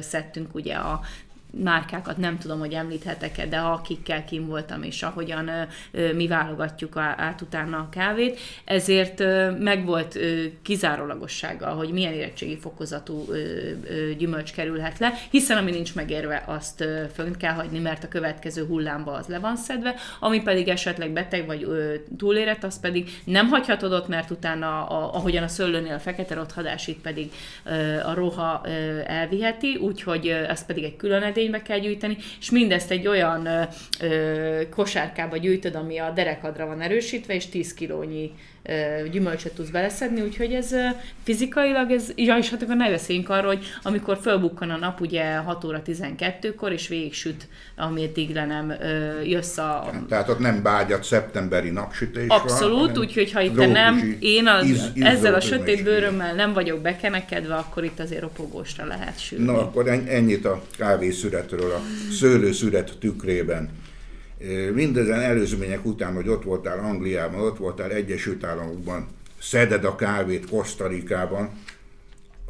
szedtünk 0.00 0.54
ugye 0.54 0.74
a 0.74 1.00
márkákat 1.62 2.16
nem 2.16 2.38
tudom, 2.38 2.58
hogy 2.58 2.72
említhetek-e, 2.72 3.46
de 3.46 3.58
akikkel 3.58 4.24
kim 4.24 4.46
voltam, 4.46 4.82
és 4.82 5.02
ahogyan 5.02 5.50
mi 6.14 6.26
válogatjuk 6.26 6.96
át 6.96 7.40
utána 7.40 7.76
a 7.76 7.88
kávét, 7.90 8.38
ezért 8.64 9.18
megvolt 9.58 10.18
kizárólagossággal, 10.62 11.76
hogy 11.76 11.90
milyen 11.90 12.12
érettségi 12.12 12.58
fokozatú 12.58 13.24
gyümölcs 14.18 14.52
kerülhet 14.52 14.98
le, 14.98 15.12
hiszen 15.30 15.56
ami 15.56 15.70
nincs 15.70 15.94
megérve, 15.94 16.42
azt 16.46 16.84
fönt 17.14 17.36
kell 17.36 17.52
hagyni, 17.52 17.78
mert 17.78 18.04
a 18.04 18.08
következő 18.08 18.66
hullámba 18.66 19.12
az 19.12 19.26
le 19.26 19.38
van 19.38 19.56
szedve, 19.56 19.94
ami 20.20 20.42
pedig 20.42 20.68
esetleg 20.68 21.10
beteg 21.10 21.46
vagy 21.46 21.66
túlérett, 22.18 22.64
az 22.64 22.80
pedig 22.80 23.10
nem 23.24 23.48
hagyhatod 23.48 23.92
ott, 23.92 24.08
mert 24.08 24.30
utána, 24.30 24.86
ahogyan 25.10 25.42
a 25.42 25.48
szőlőnél 25.48 25.94
a 25.94 25.98
fekete 25.98 26.34
rothadás, 26.34 26.86
itt 26.86 27.00
pedig 27.00 27.32
a 28.04 28.14
roha 28.14 28.66
elviheti, 29.06 29.76
úgyhogy 29.76 30.26
ez 30.28 30.66
pedig 30.66 30.84
egy 30.84 30.96
külön 30.96 31.22
edény, 31.22 31.43
növénybe 31.44 31.62
kell 31.62 31.78
gyűjteni, 31.78 32.16
és 32.40 32.50
mindezt 32.50 32.90
egy 32.90 33.06
olyan 33.06 33.46
ö, 33.46 33.62
ö, 34.00 34.68
kosárkába 34.70 35.36
gyűjtöd, 35.36 35.74
ami 35.74 35.98
a 35.98 36.10
derekadra 36.10 36.66
van 36.66 36.80
erősítve, 36.80 37.34
és 37.34 37.46
10 37.46 37.74
kilónyi 37.74 38.32
gyümölcsöt 39.10 39.52
tudsz 39.52 39.68
beleszedni, 39.68 40.20
úgyhogy 40.20 40.52
ez 40.52 40.74
fizikailag, 41.22 41.90
ez, 41.90 42.12
ja, 42.14 42.36
és 42.36 42.50
hát 42.50 42.62
akkor 42.62 42.76
ne 42.76 42.90
beszéljünk 42.90 43.28
arról, 43.28 43.54
hogy 43.54 43.66
amikor 43.82 44.18
fölbukkan 44.22 44.70
a 44.70 44.76
nap 44.76 45.00
ugye 45.00 45.36
6 45.36 45.64
óra 45.64 45.82
12-kor, 45.86 46.72
és 46.72 46.88
végig 46.88 47.14
süt, 47.14 47.48
ameddig 47.76 48.34
le 48.34 48.46
nem 48.46 48.74
jössz 49.24 49.56
a... 49.56 49.90
Tehát 50.08 50.28
ott 50.28 50.38
nem 50.38 50.62
bágyat 50.62 51.04
szeptemberi 51.04 51.70
napsütés 51.70 52.28
Abszolút, 52.28 52.98
úgyhogy 52.98 53.32
ha 53.32 53.40
itt 53.40 53.72
nem, 53.72 54.16
én 54.20 54.46
az, 54.46 54.66
íz, 54.66 54.90
ezzel 54.94 55.34
a 55.34 55.40
sötét 55.40 55.82
bőrömmel 55.82 56.34
nem 56.34 56.52
vagyok 56.52 56.80
bekenekedve, 56.80 57.54
akkor 57.54 57.84
itt 57.84 58.00
azért 58.00 58.20
ropogósra 58.20 58.86
lehet 58.86 59.20
sülni. 59.20 59.44
Na 59.44 59.58
akkor 59.58 59.88
ennyit 59.88 60.44
a 60.44 60.62
kávészüretről, 60.78 61.70
a 61.70 61.80
szőlőszüret 62.10 62.92
tükrében. 63.00 63.82
Mindezen 64.74 65.20
előzmények 65.20 65.84
után, 65.84 66.14
hogy 66.14 66.28
ott 66.28 66.42
voltál 66.42 66.78
Angliában, 66.78 67.40
ott 67.40 67.58
voltál 67.58 67.90
Egyesült 67.90 68.44
Államokban, 68.44 69.08
szeded 69.40 69.84
a 69.84 69.94
kávét 69.94 70.48
Kosztarikában, 70.48 71.50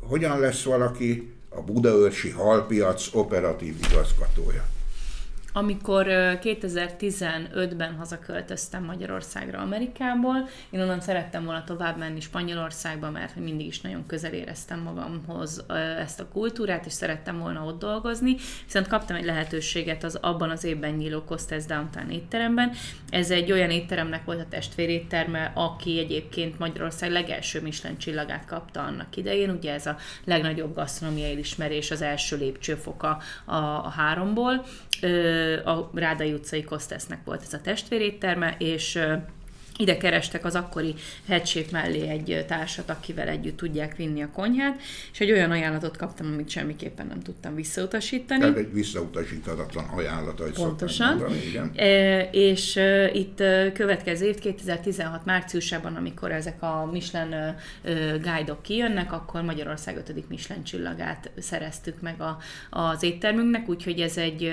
hogyan 0.00 0.40
lesz 0.40 0.62
valaki 0.62 1.32
a 1.48 1.60
Budaörsi 1.60 2.30
halpiac 2.30 3.08
operatív 3.12 3.74
igazgatója? 3.90 4.73
Amikor 5.56 6.06
2015-ben 6.42 7.94
hazaköltöztem 7.96 8.84
Magyarországra 8.84 9.58
Amerikából, 9.58 10.48
én 10.70 10.80
onnan 10.80 11.00
szerettem 11.00 11.44
volna 11.44 11.64
tovább 11.64 11.98
menni 11.98 12.20
Spanyolországba, 12.20 13.10
mert 13.10 13.36
mindig 13.36 13.66
is 13.66 13.80
nagyon 13.80 14.06
közel 14.06 14.32
éreztem 14.32 14.80
magamhoz 14.80 15.64
ezt 15.98 16.20
a 16.20 16.28
kultúrát, 16.28 16.86
és 16.86 16.92
szerettem 16.92 17.38
volna 17.38 17.64
ott 17.64 17.78
dolgozni, 17.78 18.36
viszont 18.64 18.86
kaptam 18.86 19.16
egy 19.16 19.24
lehetőséget 19.24 20.04
az 20.04 20.18
abban 20.20 20.50
az 20.50 20.64
évben 20.64 20.94
nyíló 20.94 21.22
Costes 21.22 21.64
Downtown 21.64 22.10
étteremben. 22.10 22.72
Ez 23.10 23.30
egy 23.30 23.52
olyan 23.52 23.70
étteremnek 23.70 24.24
volt 24.24 24.40
a 24.40 24.48
testvérétterme, 24.48 25.52
aki 25.54 25.98
egyébként 25.98 26.58
Magyarország 26.58 27.10
legelső 27.10 27.60
Michelin 27.60 27.98
csillagát 27.98 28.44
kapta 28.44 28.82
annak 28.82 29.16
idején, 29.16 29.50
ugye 29.50 29.72
ez 29.72 29.86
a 29.86 29.96
legnagyobb 30.24 30.74
gasztronómiai 30.74 31.32
elismerés, 31.32 31.90
az 31.90 32.02
első 32.02 32.36
lépcsőfoka 32.36 33.18
a, 33.44 33.54
a 33.54 33.92
háromból 33.96 34.64
a 35.64 35.90
Rádai 35.94 36.32
utcai 36.32 36.64
Kostesznek 36.64 37.24
volt 37.24 37.42
ez 37.42 37.52
a 37.52 37.60
testvérétterme, 37.60 38.56
és 38.58 38.98
ide 39.78 39.96
kerestek 39.96 40.44
az 40.44 40.54
akkori 40.54 40.94
headshape 41.26 41.68
mellé 41.70 42.08
egy 42.08 42.44
társat, 42.46 42.90
akivel 42.90 43.28
együtt 43.28 43.56
tudják 43.56 43.96
vinni 43.96 44.22
a 44.22 44.30
konyhát, 44.30 44.80
és 45.12 45.20
egy 45.20 45.30
olyan 45.30 45.50
ajánlatot 45.50 45.96
kaptam, 45.96 46.26
amit 46.26 46.48
semmiképpen 46.48 47.06
nem 47.06 47.20
tudtam 47.20 47.54
visszautasítani. 47.54 48.40
Tehát 48.40 48.56
egy 48.56 48.72
visszautasíthatatlan 48.72 49.84
ajánlat, 49.84 50.38
hogy 50.38 50.52
Pontosan. 50.52 51.16
Mondani, 51.16 51.46
igen. 51.46 51.72
E, 51.76 52.20
és 52.20 52.76
e, 52.76 53.10
itt 53.12 53.36
következő 53.72 54.26
év, 54.26 54.38
2016 54.38 55.24
márciusában, 55.24 55.96
amikor 55.96 56.32
ezek 56.32 56.62
a 56.62 56.88
Michelin 56.92 57.32
e, 57.32 57.56
guide-ok 58.22 58.62
kijönnek, 58.62 59.12
akkor 59.12 59.42
Magyarország 59.42 59.96
5. 59.96 60.28
Michelin 60.28 60.64
csillagát 60.64 61.30
szereztük 61.38 62.00
meg 62.00 62.20
a, 62.20 62.38
az 62.70 63.02
éttermünknek, 63.02 63.68
úgyhogy 63.68 64.00
ez 64.00 64.16
egy 64.16 64.52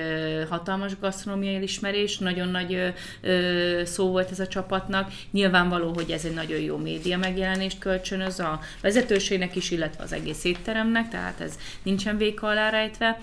hatalmas 0.50 1.00
gasztronómiai 1.00 1.56
elismerés, 1.56 2.18
nagyon 2.18 2.48
nagy 2.48 2.74
e, 2.74 3.86
szó 3.86 4.10
volt 4.10 4.32
ez 4.32 4.40
a 4.40 4.48
csapatnak, 4.48 5.11
Nyilvánvaló, 5.32 5.94
hogy 5.94 6.12
ez 6.12 6.26
egy 6.26 6.34
nagyon 6.34 6.60
jó 6.60 6.78
média 6.78 7.18
megjelenést 7.18 7.80
kölcsönöz 7.80 8.40
a 8.40 8.60
vezetőségnek 8.82 9.56
is, 9.56 9.72
illetve 9.72 10.04
az 10.04 10.14
egész 10.14 10.44
étteremnek, 10.44 11.10
tehát 11.10 11.42
ez 11.42 11.58
nincsen 11.84 12.18
véka 12.18 12.48
alá 12.48 12.70
rejtve. 12.70 13.20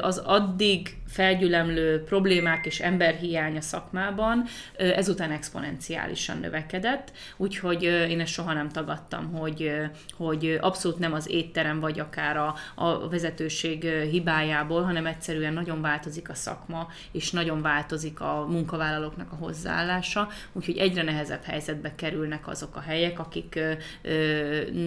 Az 0.00 0.18
addig 0.18 0.96
felgyülemlő 1.16 2.02
problémák 2.02 2.66
és 2.66 2.80
emberhiány 2.80 3.56
a 3.56 3.60
szakmában 3.60 4.44
ezután 4.76 5.30
exponenciálisan 5.30 6.38
növekedett, 6.38 7.12
úgyhogy 7.36 7.82
én 7.82 8.20
ezt 8.20 8.32
soha 8.32 8.52
nem 8.52 8.68
tagadtam, 8.68 9.32
hogy, 9.32 9.72
hogy 10.16 10.58
abszolút 10.60 10.98
nem 10.98 11.12
az 11.12 11.30
étterem 11.30 11.80
vagy 11.80 12.00
akár 12.00 12.36
a, 12.36 12.54
a 12.74 13.08
vezetőség 13.08 13.84
hibájából, 13.84 14.82
hanem 14.82 15.06
egyszerűen 15.06 15.52
nagyon 15.52 15.80
változik 15.80 16.30
a 16.30 16.34
szakma, 16.34 16.88
és 17.12 17.30
nagyon 17.30 17.62
változik 17.62 18.20
a 18.20 18.46
munkavállalóknak 18.48 19.32
a 19.32 19.36
hozzáállása, 19.36 20.28
úgyhogy 20.52 20.76
egyre 20.76 21.02
nehezebb 21.02 21.42
helyzetbe 21.42 21.94
kerülnek 21.94 22.48
azok 22.48 22.76
a 22.76 22.80
helyek, 22.80 23.18
akik 23.18 23.60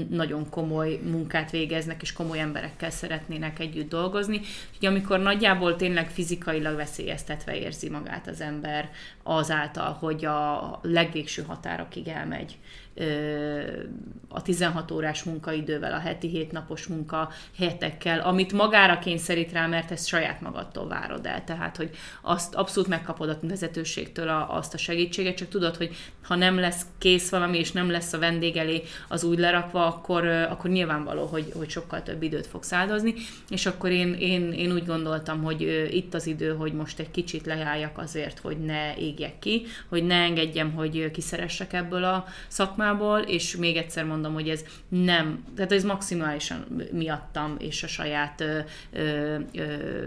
nagyon 0.09 0.49
komoly 0.49 0.99
munkát 1.03 1.51
végeznek, 1.51 2.01
és 2.01 2.13
komoly 2.13 2.39
emberekkel 2.39 2.89
szeretnének 2.89 3.59
együtt 3.59 3.89
dolgozni. 3.89 4.41
Úgyhogy 4.71 4.87
amikor 4.87 5.19
nagyjából 5.19 5.75
tényleg 5.75 6.11
fizikailag 6.19 6.75
veszélyeztetve 6.75 7.55
érzi 7.57 7.89
magát 7.89 8.27
az 8.27 8.41
ember 8.41 8.89
azáltal, 9.23 9.93
hogy 9.93 10.25
a 10.25 10.79
legvégső 10.81 11.43
határokig 11.43 12.07
elmegy 12.07 12.57
a 14.29 14.41
16 14.41 14.91
órás 14.91 15.23
munkaidővel, 15.23 15.93
a 15.93 15.99
heti 15.99 16.27
7 16.27 16.51
napos 16.51 16.87
munka 16.87 17.31
hetekkel, 17.57 18.19
amit 18.19 18.53
magára 18.53 18.99
kényszerít 18.99 19.51
rá, 19.51 19.67
mert 19.67 19.91
ezt 19.91 20.07
saját 20.07 20.41
magadtól 20.41 20.87
várod 20.87 21.25
el. 21.25 21.43
Tehát, 21.43 21.77
hogy 21.77 21.89
azt 22.21 22.55
abszolút 22.55 22.89
megkapod 22.89 23.29
a 23.29 23.37
vezetőségtől 23.41 24.27
a, 24.27 24.55
azt 24.55 24.73
a 24.73 24.77
segítséget, 24.77 25.35
csak 25.35 25.47
tudod, 25.47 25.75
hogy 25.75 25.95
ha 26.23 26.35
nem 26.35 26.59
lesz 26.59 26.85
kész 26.97 27.29
valami, 27.29 27.57
és 27.57 27.71
nem 27.71 27.91
lesz 27.91 28.13
a 28.13 28.19
vendég 28.19 28.57
elé 28.57 28.81
az 29.07 29.23
úgy 29.23 29.39
lerakva, 29.39 29.85
akkor, 29.85 30.25
akkor 30.25 30.69
nyilvánvaló, 30.69 31.25
hogy, 31.25 31.51
hogy 31.57 31.69
sokkal 31.69 32.03
több 32.03 32.21
időt 32.21 32.47
fogsz 32.47 32.73
áldozni, 32.73 33.13
és 33.49 33.65
akkor 33.65 33.89
én, 33.89 34.13
én, 34.13 34.51
én 34.51 34.71
úgy 34.71 34.85
gondoltam, 34.85 35.43
hogy 35.43 35.89
itt 35.91 36.13
az 36.13 36.27
idő, 36.27 36.55
hogy 36.55 36.73
most 36.73 36.99
egy 36.99 37.11
kicsit 37.11 37.45
leálljak 37.45 37.97
azért, 37.97 38.39
hogy 38.39 38.57
ne 38.57 38.95
égjek 38.95 39.39
ki, 39.39 39.65
hogy 39.87 40.03
ne 40.03 40.15
engedjem, 40.15 40.73
hogy 40.73 41.11
kiszeressek 41.11 41.73
ebből 41.73 42.03
a 42.03 42.25
szakmából, 42.47 42.87
témából, 42.89 43.19
és 43.19 43.55
még 43.55 43.77
egyszer 43.77 44.05
mondom, 44.05 44.33
hogy 44.33 44.49
ez 44.49 44.65
nem, 44.89 45.43
tehát 45.55 45.71
ez 45.71 45.83
maximálisan 45.83 46.65
miattam 46.91 47.55
és 47.59 47.83
a 47.83 47.87
saját 47.87 48.41
ö, 48.41 48.59
ö, 48.91 49.37
ö, 49.53 50.05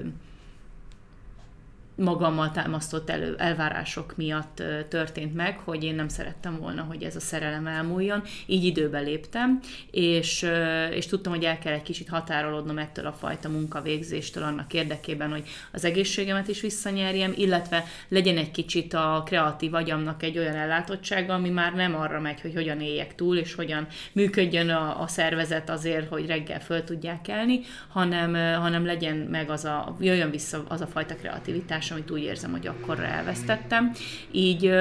magammal 1.97 2.51
támasztott 2.51 3.11
elő, 3.11 3.35
elvárások 3.39 4.17
miatt 4.17 4.63
történt 4.89 5.35
meg, 5.35 5.59
hogy 5.59 5.85
én 5.85 5.95
nem 5.95 6.09
szerettem 6.09 6.59
volna, 6.59 6.83
hogy 6.83 7.03
ez 7.03 7.17
a 7.17 7.21
szerelem 7.21 7.67
elmúljon. 7.67 8.23
Így 8.47 8.65
időbe 8.65 9.01
léptem, 9.01 9.61
és, 9.91 10.47
és 10.91 11.07
tudtam, 11.07 11.33
hogy 11.33 11.45
el 11.45 11.59
kell 11.59 11.73
egy 11.73 11.83
kicsit 11.83 12.09
határolódnom 12.09 12.79
ettől 12.79 13.07
a 13.07 13.13
fajta 13.13 13.49
munkavégzéstől 13.49 14.43
annak 14.43 14.75
érdekében, 14.75 15.31
hogy 15.31 15.49
az 15.73 15.85
egészségemet 15.85 16.49
is 16.49 16.61
visszanyerjem, 16.61 17.33
illetve 17.37 17.85
legyen 18.09 18.37
egy 18.37 18.51
kicsit 18.51 18.95
a 18.95 19.23
kreatív 19.27 19.75
agyamnak 19.75 20.23
egy 20.23 20.39
olyan 20.39 20.55
ellátottsága, 20.55 21.35
ami 21.35 21.51
már 21.51 21.75
nem 21.75 21.95
arra 21.95 22.21
megy, 22.21 22.41
hogy 22.41 22.55
hogyan 22.55 22.81
éljek 22.81 23.15
túl, 23.15 23.37
és 23.37 23.55
hogyan 23.55 23.87
működjön 24.13 24.69
a, 24.69 25.01
a 25.01 25.07
szervezet 25.07 25.71
azért, 25.71 26.09
hogy 26.09 26.27
reggel 26.27 26.61
föl 26.61 26.85
tudják 26.85 27.21
kelni, 27.21 27.61
hanem, 27.89 28.61
hanem 28.61 28.87
legyen 28.87 29.17
meg 29.17 29.51
az 29.51 29.65
a, 29.65 29.97
jöjjön 30.01 30.31
vissza 30.31 30.65
az 30.69 30.81
a 30.81 30.87
fajta 30.87 31.15
kreativitás, 31.15 31.82
amit 31.91 32.11
úgy 32.11 32.23
érzem, 32.23 32.51
hogy 32.51 32.67
akkor 32.67 33.01
elvesztettem. 33.01 33.93
Így 34.31 34.75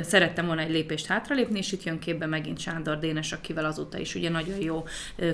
szerettem 0.00 0.46
volna 0.46 0.60
egy 0.60 0.70
lépést 0.70 1.06
hátralépni, 1.06 1.58
és 1.58 1.72
itt 1.72 1.82
jön 1.82 1.98
képbe 1.98 2.26
megint 2.26 2.58
Sándor 2.58 2.98
Dénes, 2.98 3.32
akivel 3.32 3.64
azóta 3.64 3.98
is 3.98 4.14
ugye 4.14 4.30
nagyon 4.30 4.60
jó 4.60 4.84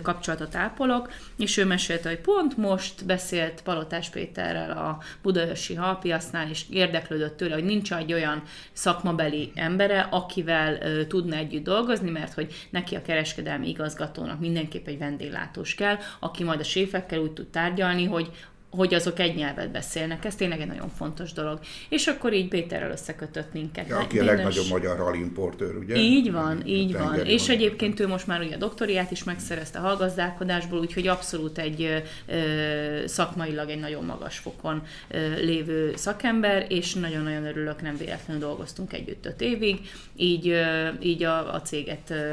kapcsolatot 0.02 0.54
ápolok, 0.54 1.12
és 1.38 1.56
ő 1.56 1.64
mesélte, 1.64 2.08
hogy 2.08 2.18
pont 2.18 2.56
most 2.56 3.06
beszélt 3.06 3.62
Palotás 3.62 4.10
Péterrel 4.10 4.70
a 4.70 4.98
Budaörsi 5.22 5.74
Halpiasznál, 5.74 6.48
és 6.50 6.64
érdeklődött 6.70 7.36
tőle, 7.36 7.54
hogy 7.54 7.64
nincs 7.64 7.92
egy 7.92 8.12
olyan 8.12 8.42
szakmabeli 8.72 9.52
embere, 9.54 10.00
akivel 10.00 10.78
tudna 11.06 11.36
együtt 11.36 11.64
dolgozni, 11.64 12.10
mert 12.10 12.34
hogy 12.34 12.66
neki 12.70 12.94
a 12.94 13.02
kereskedelmi 13.02 13.68
igazgatónak 13.68 14.40
mindenképp 14.40 14.86
egy 14.86 14.98
vendéglátós 14.98 15.74
kell, 15.74 15.96
aki 16.20 16.44
majd 16.44 16.60
a 16.60 16.64
séfekkel 16.64 17.18
úgy 17.18 17.32
tud 17.32 17.46
tárgyalni, 17.46 18.04
hogy 18.04 18.30
hogy 18.76 18.94
azok 18.94 19.18
egy 19.18 19.34
nyelvet 19.34 19.70
beszélnek. 19.70 20.24
Ez 20.24 20.34
tényleg 20.34 20.60
egy 20.60 20.66
nagyon 20.66 20.88
fontos 20.88 21.32
dolog. 21.32 21.60
És 21.88 22.06
akkor 22.06 22.32
így 22.32 22.48
Péterrel 22.48 22.90
összekötött 22.90 23.52
minket. 23.52 23.88
Ja, 23.88 23.98
aki 23.98 24.18
a 24.18 24.24
legnagyobb 24.24 24.68
magyar 24.68 24.96
ralimportőr, 24.96 25.76
ugye? 25.76 25.96
Így 25.96 26.32
van, 26.32 26.66
így 26.66 26.92
van. 26.92 27.26
És 27.26 27.48
egyébként 27.48 28.00
ő 28.00 28.06
most 28.08 28.26
már 28.26 28.40
ugye 28.40 28.54
a 28.54 28.58
doktoriát 28.58 29.10
is 29.10 29.24
megszerezte 29.24 29.78
a 29.78 29.82
hallgazdálkodásból, 29.82 30.78
úgyhogy 30.78 31.06
abszolút 31.06 31.58
egy 31.58 32.02
ö, 32.26 33.06
szakmailag 33.06 33.68
egy 33.68 33.80
nagyon 33.80 34.04
magas 34.04 34.38
fokon 34.38 34.82
ö, 35.08 35.34
lévő 35.34 35.92
szakember, 35.96 36.66
és 36.68 36.94
nagyon-nagyon 36.94 37.46
örülök, 37.46 37.82
nem 37.82 37.96
véletlenül 37.96 38.42
dolgoztunk 38.42 38.92
együtt 38.92 39.26
öt 39.26 39.40
évig, 39.40 39.80
így, 40.16 40.48
ö, 40.48 40.88
így 41.02 41.22
a, 41.22 41.54
a 41.54 41.62
céget 41.62 42.10
ö, 42.10 42.32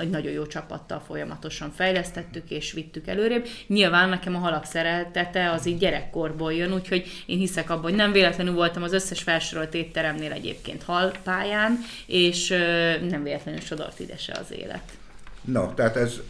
egy 0.00 0.10
nagyon 0.10 0.32
jó 0.32 0.46
csapattal 0.46 1.02
folyamatosan 1.06 1.70
fejlesztettük 1.70 2.50
és 2.50 2.72
vittük 2.72 3.06
előrébb. 3.06 3.46
Nyilván 3.66 4.08
nekem 4.08 4.34
a 4.34 4.38
halak 4.38 4.64
szerelt 4.64 5.16
tete 5.18 5.50
az 5.50 5.66
így 5.66 5.78
gyerekkorból 5.78 6.52
jön, 6.52 6.72
úgyhogy 6.72 7.22
én 7.26 7.38
hiszek 7.38 7.70
abban, 7.70 7.82
hogy 7.82 7.94
nem 7.94 8.12
véletlenül 8.12 8.54
voltam 8.54 8.82
az 8.82 8.92
összes 8.92 9.22
felsorolt 9.22 9.74
étteremnél 9.74 10.32
egyébként 10.32 10.82
halpályán, 10.82 11.78
és 12.06 12.48
nem 13.08 13.22
véletlenül 13.22 13.60
sodort 13.60 14.00
ide 14.00 14.16
se 14.16 14.32
az 14.32 14.52
élet. 14.52 14.82
Na, 15.44 15.74
tehát 15.74 15.96
ez 15.96 16.20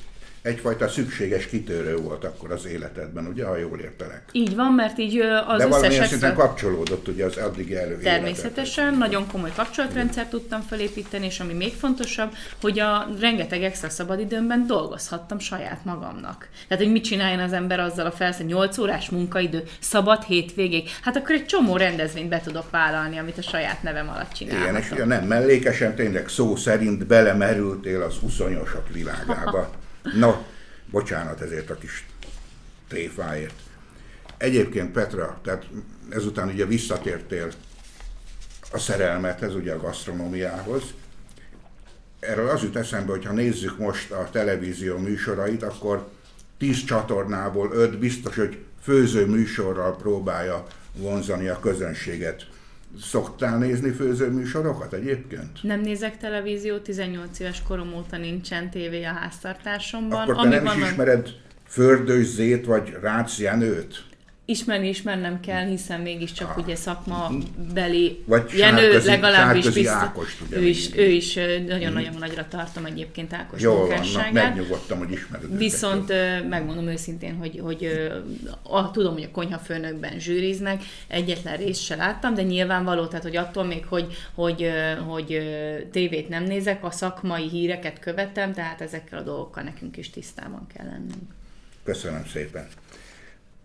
egyfajta 0.49 0.89
szükséges 0.89 1.47
kitörő 1.47 1.97
volt 1.97 2.25
akkor 2.25 2.53
az 2.53 2.67
életedben, 2.67 3.27
ugye, 3.27 3.45
ha 3.45 3.57
jól 3.57 3.79
értelek. 3.79 4.23
Így 4.33 4.55
van, 4.55 4.73
mert 4.73 4.99
így 4.99 5.19
az 5.47 5.59
De 5.59 5.67
valamilyen 5.67 6.07
szinten 6.07 6.35
kapcsolódott 6.35 7.09
ugye 7.09 7.25
az 7.25 7.37
addigi 7.37 7.77
elő 7.77 7.99
Természetesen, 7.99 8.85
életed. 8.85 8.99
nagyon 8.99 9.27
komoly 9.27 9.53
kapcsolatrendszert 9.57 10.31
tudtam 10.31 10.61
felépíteni, 10.61 11.27
és 11.27 11.41
ami 11.41 11.53
még 11.53 11.73
fontosabb, 11.73 12.33
hogy 12.61 12.79
a 12.79 13.09
rengeteg 13.21 13.63
extra 13.63 13.89
szabadidőmben 13.89 14.67
dolgozhattam 14.67 15.39
saját 15.39 15.85
magamnak. 15.85 16.49
Tehát, 16.69 16.85
hogy 16.85 16.93
mit 16.93 17.05
csináljon 17.05 17.41
az 17.41 17.53
ember 17.53 17.81
azzal 17.81 18.07
a 18.07 18.11
felsz, 18.11 18.39
8 18.39 18.79
órás 18.79 19.11
munkaidő, 19.11 19.63
szabad 19.81 20.23
hétvégig, 20.23 20.89
hát 21.03 21.17
akkor 21.17 21.35
egy 21.35 21.47
csomó 21.47 21.77
rendezvényt 21.77 22.29
be 22.29 22.41
tudok 22.41 22.71
vállalni, 22.71 23.19
amit 23.19 23.39
a 23.39 23.43
saját 23.43 23.83
nevem 23.83 24.09
alatt 24.09 24.33
csinálhatom. 24.33 24.77
Igen, 24.77 24.83
és 24.83 25.05
nem 25.05 25.25
mellékesen, 25.25 25.95
tényleg 25.95 26.29
szó 26.29 26.57
szerint 26.57 27.07
belemerültél 27.07 28.03
az 28.03 28.17
uszonyosok 28.23 28.89
világába. 28.93 29.71
No, 30.14 30.33
bocsánat 30.90 31.40
ezért 31.40 31.71
a 31.71 31.79
kis 31.79 32.07
tréfáért. 32.88 33.55
Egyébként 34.37 34.92
Petra, 34.92 35.40
tehát 35.42 35.66
ezután 36.11 36.49
ugye 36.49 36.66
visszatértél 36.66 37.51
a 38.73 38.79
szerelmethez, 38.79 39.55
ugye 39.55 39.73
a 39.73 39.81
gasztronómiához. 39.81 40.83
Erről 42.21 42.49
az 42.49 42.62
jut 42.62 42.77
eszembe, 42.77 43.11
hogy 43.11 43.25
ha 43.25 43.33
nézzük 43.33 43.79
most 43.79 44.11
a 44.11 44.29
televízió 44.31 44.99
műsorait, 44.99 45.62
akkor 45.62 46.09
tíz 46.59 46.85
csatornából 46.85 47.73
öt 47.73 47.99
biztos, 47.99 48.37
hogy 48.37 48.59
főző 48.83 49.27
műsorral 49.27 49.97
próbálja 49.97 50.66
vonzani 50.92 51.49
a 51.49 51.61
közönséget. 51.61 52.47
Szoktál 53.01 53.59
nézni 53.59 53.90
főző 53.90 54.31
műsorokat 54.31 54.92
egyébként? 54.92 55.62
Nem 55.62 55.81
nézek 55.81 56.16
televíziót, 56.16 56.83
18 56.83 57.38
éves 57.38 57.62
korom 57.62 57.94
óta 57.94 58.16
nincsen 58.16 58.70
tévé 58.70 59.05
a 59.05 59.12
háztartásomban. 59.12 60.20
Akkor 60.20 60.35
te 60.35 60.40
Ami 60.40 60.55
nem 60.55 60.64
van, 60.64 60.79
is 60.79 60.83
ismered 60.85 61.29
Fördős 61.66 62.27
Zét 62.27 62.66
vagy 62.66 62.96
Rácz 63.01 63.40
Jenőt? 63.40 64.08
Ismerni 64.51 64.89
ismernem 64.89 65.41
kell, 65.41 65.67
hiszen 65.67 66.01
mégiscsak 66.01 66.49
ah. 66.51 66.65
ugye 66.65 66.77
szakma 66.77 67.31
beli 67.75 68.23
Vagy 68.27 68.51
Jenő 68.57 68.81
Sárközi, 68.81 69.07
legalábbis 69.07 69.63
Sárközi 69.65 69.81
biztos, 69.81 70.03
Ákost, 70.03 70.41
ugye, 70.41 70.57
ő 70.57 70.65
is, 70.65 70.97
ő 70.97 71.07
is 71.07 71.35
nagyon-nagyon 71.67 72.11
hmm. 72.11 72.19
nagyra 72.19 72.49
tartom 72.49 72.85
egyébként 72.85 73.33
Ákos 73.33 73.63
munkásságát. 73.63 74.33
Van, 74.33 74.43
megnyugodtam, 74.43 74.99
hogy 74.99 75.11
ismered 75.11 75.59
Viszont 75.59 76.11
őket. 76.11 76.49
megmondom 76.49 76.87
őszintén, 76.87 77.37
hogy, 77.37 77.61
hogy 77.63 78.11
a, 78.63 78.91
tudom, 78.91 79.13
hogy 79.13 79.23
a 79.23 79.31
konyhafőnökben 79.31 80.19
zsűriznek, 80.19 80.83
egyetlen 81.09 81.57
részt 81.57 81.83
se 81.83 81.97
láttam, 81.97 82.35
de 82.35 82.43
nyilvánvaló, 82.43 83.07
tehát 83.07 83.25
hogy 83.25 83.37
attól 83.37 83.65
még, 83.65 83.85
hogy, 83.87 84.15
hogy, 84.35 84.71
hogy 85.07 85.43
tévét 85.91 86.29
nem 86.29 86.45
nézek, 86.45 86.85
a 86.85 86.91
szakmai 86.91 87.49
híreket 87.49 87.99
követem, 87.99 88.53
tehát 88.53 88.81
ezekkel 88.81 89.19
a 89.19 89.23
dolgokkal 89.23 89.63
nekünk 89.63 89.97
is 89.97 90.11
tisztában 90.11 90.67
kell 90.75 90.87
lennünk. 90.87 91.37
Köszönöm 91.85 92.27
szépen 92.27 92.69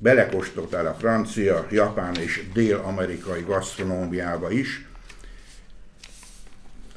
belekóstoltál 0.03 0.85
a 0.85 0.93
francia, 0.93 1.67
japán 1.69 2.15
és 2.15 2.43
dél-amerikai 2.53 3.41
gasztronómiába 3.41 4.51
is. 4.51 4.85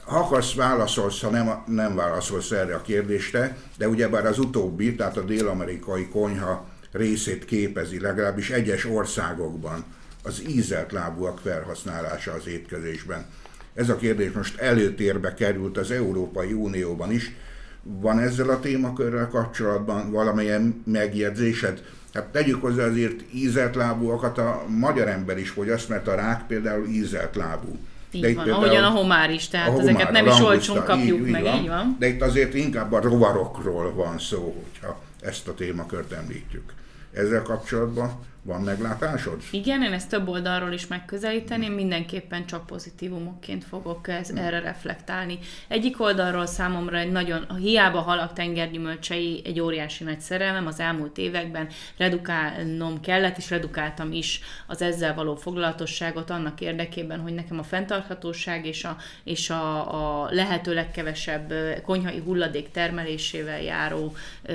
Ha 0.04 0.18
akarsz, 0.18 0.54
válaszolsz, 0.54 1.20
ha 1.20 1.30
nem, 1.30 1.62
nem 1.66 1.94
válaszolsz 1.94 2.50
erre 2.50 2.74
a 2.74 2.82
kérdésre, 2.82 3.56
de 3.76 3.88
ugyebár 3.88 4.26
az 4.26 4.38
utóbbi, 4.38 4.94
tehát 4.94 5.16
a 5.16 5.22
dél-amerikai 5.22 6.08
konyha 6.08 6.68
részét 6.92 7.44
képezi, 7.44 8.00
legalábbis 8.00 8.50
egyes 8.50 8.84
országokban 8.84 9.84
az 10.22 10.42
ízelt 10.48 10.92
lábúak 10.92 11.38
felhasználása 11.38 12.32
az 12.32 12.46
étkezésben. 12.46 13.26
Ez 13.74 13.88
a 13.88 13.96
kérdés 13.96 14.32
most 14.32 14.58
előtérbe 14.58 15.34
került 15.34 15.78
az 15.78 15.90
Európai 15.90 16.52
Unióban 16.52 17.12
is. 17.12 17.34
Van 17.82 18.18
ezzel 18.18 18.48
a 18.48 18.60
témakörrel 18.60 19.28
kapcsolatban 19.28 20.10
valamilyen 20.10 20.82
megjegyzésed? 20.86 21.82
Hát 22.16 22.24
tegyük 22.24 22.60
hozzá 22.60 22.84
azért 22.84 23.34
ízelt 23.34 23.74
lábúakat 23.74 24.38
a 24.38 24.64
magyar 24.68 25.08
ember 25.08 25.38
is 25.38 25.50
fogyaszt, 25.50 25.88
mert 25.88 26.08
a 26.08 26.14
rák 26.14 26.46
például 26.46 26.86
ízelt 26.86 27.36
lábú. 27.36 27.78
Így 28.10 28.22
de 28.22 28.34
van, 28.34 28.50
ahogyan 28.50 28.84
a 28.84 28.88
homár 28.88 29.30
is, 29.30 29.48
tehát 29.48 29.68
homár, 29.68 29.82
ezeket 29.82 30.10
nem 30.10 30.26
is 30.26 30.40
olcsón 30.40 30.84
kapjuk 30.84 31.18
így, 31.18 31.30
meg, 31.30 31.40
így 31.40 31.48
van. 31.48 31.60
így 31.60 31.68
van. 31.68 31.96
De 31.98 32.06
itt 32.06 32.22
azért 32.22 32.54
inkább 32.54 32.92
a 32.92 33.00
rovarokról 33.00 33.94
van 33.94 34.18
szó, 34.18 34.64
hogyha 34.64 35.00
ezt 35.20 35.48
a 35.48 35.54
témakört 35.54 36.12
említjük. 36.12 36.72
Ezzel 37.12 37.42
kapcsolatban 37.42 38.12
van 38.46 38.60
meglátásod? 38.60 39.42
Igen, 39.50 39.82
én 39.82 39.92
ezt 39.92 40.08
több 40.08 40.28
oldalról 40.28 40.72
is 40.72 40.86
megközelíteném, 40.86 41.72
mindenképpen 41.72 42.46
csak 42.46 42.66
pozitívumokként 42.66 43.64
fogok 43.64 44.08
ez, 44.08 44.28
hmm. 44.28 44.36
erre 44.36 44.60
reflektálni. 44.60 45.38
Egyik 45.68 46.00
oldalról 46.00 46.46
számomra 46.46 46.98
egy 46.98 47.12
nagyon, 47.12 47.46
hiába 47.56 48.00
halak 48.00 48.32
tengergyümölcsei 48.32 49.42
egy 49.44 49.60
óriási 49.60 50.04
nagy 50.04 50.20
szerelmem, 50.20 50.66
az 50.66 50.80
elmúlt 50.80 51.18
években 51.18 51.68
redukálnom 51.96 53.00
kellett, 53.00 53.36
és 53.36 53.50
redukáltam 53.50 54.12
is 54.12 54.40
az 54.66 54.82
ezzel 54.82 55.14
való 55.14 55.34
foglalatosságot 55.34 56.30
annak 56.30 56.60
érdekében, 56.60 57.20
hogy 57.20 57.34
nekem 57.34 57.58
a 57.58 57.62
fenntarthatóság 57.62 58.66
és 58.66 58.84
a, 58.84 58.96
és 59.24 59.50
a, 59.50 60.24
a 60.24 60.28
lehető 60.30 60.74
legkevesebb 60.74 61.52
konyhai 61.82 62.18
hulladék 62.24 62.70
termelésével 62.70 63.62
járó 63.62 64.14
ö, 64.42 64.54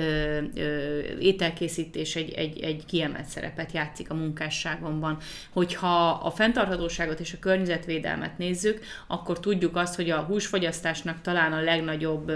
ö, 0.54 0.98
ételkészítés 1.18 2.16
egy, 2.16 2.32
egy, 2.32 2.60
egy 2.60 2.84
kiemelt 2.86 3.26
szerepet 3.26 3.72
jár 3.72 3.81
játszik 3.82 4.10
a 4.10 4.14
munkásságomban. 4.14 5.18
Hogyha 5.50 6.10
a 6.10 6.30
fenntarthatóságot 6.30 7.20
és 7.20 7.32
a 7.32 7.38
környezetvédelmet 7.40 8.38
nézzük, 8.38 8.84
akkor 9.06 9.40
tudjuk 9.40 9.76
azt, 9.76 9.94
hogy 9.94 10.10
a 10.10 10.20
húsfogyasztásnak 10.20 11.20
talán 11.20 11.52
a 11.52 11.60
legnagyobb 11.60 12.32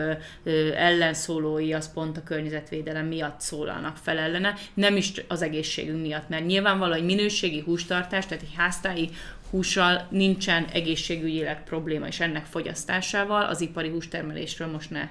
ellenszólói 0.75 1.73
az 1.73 1.93
pont 1.93 2.17
a 2.17 2.23
környezetvédelem 2.23 3.07
miatt 3.07 3.41
szólalnak 3.41 3.97
fel 3.97 4.19
ellene, 4.19 4.55
nem 4.75 4.97
is 4.97 5.13
az 5.29 5.43
egészségünk 5.43 6.01
miatt, 6.01 6.29
mert 6.29 6.47
nyilvánvaló 6.47 6.93
egy 6.93 7.05
minőségi 7.05 7.61
hústartás, 7.61 8.27
tehát 8.27 8.43
egy 8.43 8.55
háztáji 8.57 9.11
hússal 9.51 10.07
nincsen 10.11 10.65
egészségügyileg 10.73 11.65
probléma, 11.65 12.07
és 12.07 12.21
ennek 12.21 12.45
fogyasztásával, 12.45 13.43
az 13.43 13.61
ipari 13.61 13.89
hústermelésről 13.89 14.69
most 14.69 14.91
ne 14.91 15.09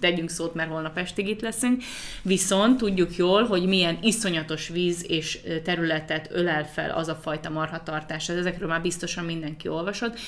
tegyünk 0.00 0.30
szót, 0.30 0.54
mert 0.54 0.70
holnap 0.70 0.98
estig 0.98 1.28
itt 1.28 1.40
leszünk, 1.40 1.82
viszont 2.22 2.76
tudjuk 2.76 3.16
jól, 3.16 3.44
hogy 3.44 3.66
milyen 3.66 3.98
iszonyatos 4.02 4.68
víz 4.68 5.04
és 5.08 5.40
területet 5.64 6.28
ölel 6.32 6.66
fel 6.66 6.90
az 6.90 7.08
a 7.08 7.14
fajta 7.14 7.50
marhatartás, 7.50 8.28
ezekről 8.28 8.68
már 8.68 8.82
biztosan 8.82 9.24
mindenki 9.24 9.68
olvasott, 9.68 10.18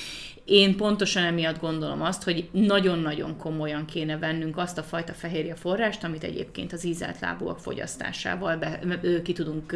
én 0.49 0.77
pontosan 0.77 1.25
emiatt 1.25 1.61
gondolom 1.61 2.03
azt, 2.03 2.23
hogy 2.23 2.49
nagyon-nagyon 2.53 3.37
komolyan 3.37 3.85
kéne 3.85 4.19
vennünk 4.19 4.57
azt 4.57 4.79
a 4.79 4.83
fajta 4.83 5.13
fehérje 5.13 5.55
forrást, 5.55 6.05
amit 6.05 6.25
egyébként 6.25 6.73
az 6.73 6.85
ízelt 6.85 7.21
lábúak 7.21 7.59
fogyasztásával 7.59 8.57
be, 8.57 8.81
ki 9.25 9.33
tudunk 9.33 9.75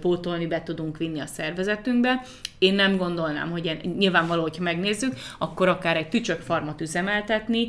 pótolni, 0.00 0.46
be 0.46 0.62
tudunk 0.62 0.96
vinni 0.96 1.20
a 1.20 1.26
szervezetünkbe. 1.26 2.22
Én 2.64 2.74
nem 2.74 2.96
gondolnám, 2.96 3.50
hogy 3.50 3.80
nyilvánvaló, 3.98 4.42
hogyha 4.42 4.62
megnézzük, 4.62 5.14
akkor 5.38 5.68
akár 5.68 5.96
egy 5.96 6.08
tücsökfarmat 6.08 6.80
üzemeltetni, 6.80 7.68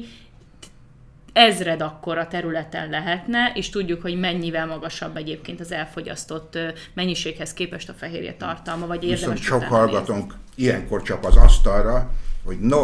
ezred 1.34 1.82
akkora 1.82 2.28
területen 2.28 2.90
lehetne, 2.90 3.52
és 3.54 3.70
tudjuk, 3.70 4.02
hogy 4.02 4.20
mennyivel 4.20 4.66
magasabb 4.66 5.18
egyébként 5.18 5.60
az 5.60 5.72
elfogyasztott 5.72 6.58
mennyiséghez 6.94 7.54
képest 7.54 7.90
a 7.90 7.94
fehérje 7.94 8.34
tartalma, 8.34 8.88
vagy 8.88 9.04
érdemes 9.04 9.20
Viszont 9.20 9.40
sok 9.40 9.64
hallgatónk 9.64 10.34
ilyenkor 10.56 11.02
csap 11.02 11.26
az 11.26 11.36
asztalra, 11.36 12.12
hogy 12.46 12.60
no, 12.60 12.82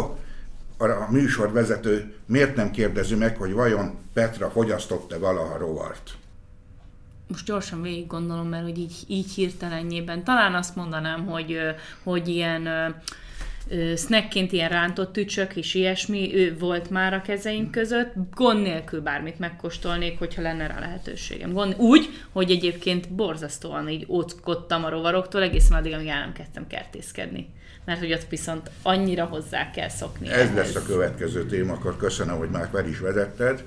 a 0.78 1.10
műsorvezető 1.10 2.14
miért 2.26 2.56
nem 2.56 2.70
kérdezi 2.70 3.14
meg, 3.14 3.36
hogy 3.36 3.52
vajon 3.52 3.98
Petra 4.12 4.50
fogyasztott-e 4.50 5.18
valaha 5.18 5.58
rovart? 5.58 6.10
Most 7.32 7.46
gyorsan 7.46 7.82
végig 7.82 8.06
gondolom, 8.06 8.48
mert 8.48 8.62
hogy 8.62 8.78
így, 8.78 8.94
így 9.06 9.32
hirtelenjében 9.34 10.24
talán 10.24 10.54
azt 10.54 10.76
mondanám, 10.76 11.26
hogy, 11.26 11.58
hogy 12.02 12.28
ilyen 12.28 12.68
snackként 13.96 14.52
ilyen 14.52 14.68
rántott 14.68 15.12
tücsök 15.12 15.56
és 15.56 15.74
ilyesmi 15.74 16.34
ő 16.34 16.56
volt 16.58 16.90
már 16.90 17.14
a 17.14 17.22
kezeink 17.22 17.70
között. 17.70 18.12
Gond 18.34 18.62
nélkül 18.62 19.00
bármit 19.00 19.38
megkóstolnék, 19.38 20.18
hogyha 20.18 20.42
lenne 20.42 20.66
rá 20.66 20.78
lehetőségem. 20.78 21.52
Gond, 21.52 21.74
úgy, 21.78 22.08
hogy 22.32 22.50
egyébként 22.50 23.12
borzasztóan 23.12 23.88
így 23.88 24.04
óckodtam 24.08 24.84
a 24.84 24.88
rovaroktól, 24.88 25.42
egészen 25.42 25.78
addig, 25.78 25.92
amíg 25.92 26.08
el 26.08 26.20
nem 26.20 26.32
kezdtem 26.32 26.66
kertészkedni. 26.66 27.48
Mert 27.84 27.98
hogy 27.98 28.12
ott 28.12 28.28
viszont 28.28 28.70
annyira 28.82 29.24
hozzá 29.24 29.70
kell 29.70 29.88
szokni. 29.88 30.28
Ez 30.28 30.38
ehhez. 30.38 30.54
lesz 30.54 30.74
a 30.74 30.82
következő 30.86 31.46
téma, 31.46 31.72
akkor 31.72 31.96
köszönöm, 31.96 32.36
hogy 32.36 32.50
már 32.50 32.68
fel 32.72 32.88
is 32.88 32.98
vezetted. 32.98 33.64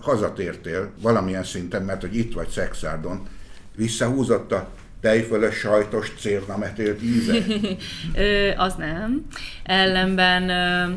Hazatértél 0.00 0.90
valamilyen 1.00 1.44
szinten, 1.44 1.82
mert 1.82 2.00
hogy 2.00 2.16
itt 2.16 2.32
vagy 2.32 2.48
Szexárdon, 2.48 3.28
visszahúzott 3.76 4.52
a 4.52 4.68
tejfölös 5.00 5.54
sajtos 5.54 6.12
cérnametélt 6.18 7.02
íze? 7.02 7.34
Ö, 8.14 8.50
az 8.56 8.74
nem. 8.74 9.26
Ellenben 9.62 10.50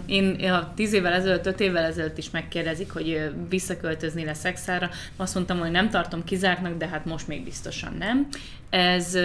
én, 0.05 0.35
én 0.39 0.51
a 0.51 0.73
tíz 0.75 0.93
évvel 0.93 1.13
ezelőtt, 1.13 1.45
öt 1.45 1.59
évvel 1.59 1.83
ezelőtt 1.83 2.17
is 2.17 2.29
megkérdezik, 2.29 2.91
hogy 2.91 3.31
visszaköltözni 3.49 4.25
le 4.25 4.33
szexára. 4.33 4.89
Azt 5.17 5.35
mondtam, 5.35 5.59
hogy 5.59 5.71
nem 5.71 5.89
tartom 5.89 6.23
kizártnak, 6.23 6.77
de 6.77 6.87
hát 6.87 7.05
most 7.05 7.27
még 7.27 7.43
biztosan 7.43 7.95
nem. 7.99 8.27
Ez 8.73 9.17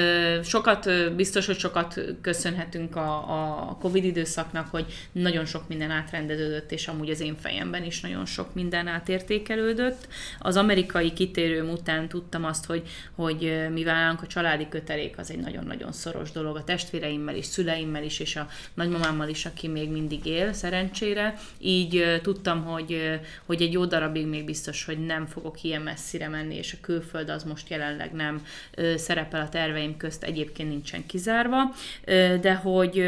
sokat, 0.45 1.15
biztos, 1.17 1.47
hogy 1.47 1.59
sokat 1.59 2.01
köszönhetünk 2.21 2.97
a, 2.97 3.17
a 3.69 3.77
Covid 3.81 4.05
időszaknak, 4.05 4.69
hogy 4.71 4.87
nagyon 5.13 5.45
sok 5.45 5.69
minden 5.69 5.91
átrendeződött, 5.91 6.73
és 6.73 6.89
amúgy 6.89 7.11
az 7.11 7.21
én 7.21 7.37
fejemben 7.37 7.85
is 7.85 8.01
nagyon 8.01 8.27
sok 8.27 8.55
minden 8.55 8.87
átértékelődött. 8.87 10.09
Az 10.39 10.57
amerikai 10.57 11.13
kitérőm 11.13 11.69
után 11.69 12.09
tudtam 12.09 12.45
azt, 12.45 12.67
hogy, 12.67 12.83
hogy 13.15 13.67
mivel 13.73 14.19
a 14.23 14.27
családi 14.27 14.69
kötelék 14.69 15.19
az 15.19 15.31
egy 15.31 15.40
nagyon-nagyon 15.40 15.92
szoros 15.92 16.31
dolog 16.31 16.57
a 16.57 16.65
testvéreimmel 16.65 17.37
is, 17.37 17.46
szüleimmel 17.46 18.05
is, 18.05 18.21
és 18.21 18.37
a 18.37 18.49
nagymamámmal 18.75 19.29
is, 19.29 19.46
aki 19.46 19.69
még 19.69 19.90
mindig 19.90 20.27
él, 20.27 20.53
szerencsére, 20.53 21.35
így 21.59 22.21
tudtam, 22.23 22.65
hogy, 22.65 23.21
hogy 23.44 23.63
egy 23.63 23.73
jó 23.73 23.85
darabig 23.85 24.27
még 24.27 24.44
biztos, 24.44 24.85
hogy 24.85 25.07
nem 25.07 25.27
fogok 25.27 25.63
ilyen 25.63 25.83
messzire 25.83 26.29
menni, 26.29 26.55
és 26.55 26.73
a 26.73 26.79
külföld 26.81 27.29
az 27.29 27.44
most 27.44 27.69
jelenleg 27.69 28.13
nem 28.13 28.46
szerepel 28.96 29.37
szerepel 29.39 29.43
a 29.43 29.49
terveim 29.49 29.97
közt, 29.97 30.23
egyébként 30.23 30.69
nincsen 30.69 31.07
kizárva, 31.07 31.75
de 32.41 32.55
hogy 32.55 33.05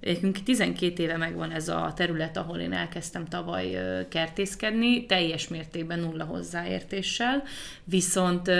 nekünk 0.00 0.42
12 0.42 1.02
éve 1.02 1.16
megvan 1.16 1.50
ez 1.50 1.68
a 1.68 1.92
terület, 1.96 2.36
ahol 2.36 2.58
én 2.58 2.72
elkezdtem 2.72 3.24
tavaly 3.24 3.78
kertészkedni, 4.08 5.06
teljes 5.06 5.48
mértékben 5.48 5.98
nulla 5.98 6.24
hozzáértéssel, 6.24 7.42
viszont, 7.84 8.50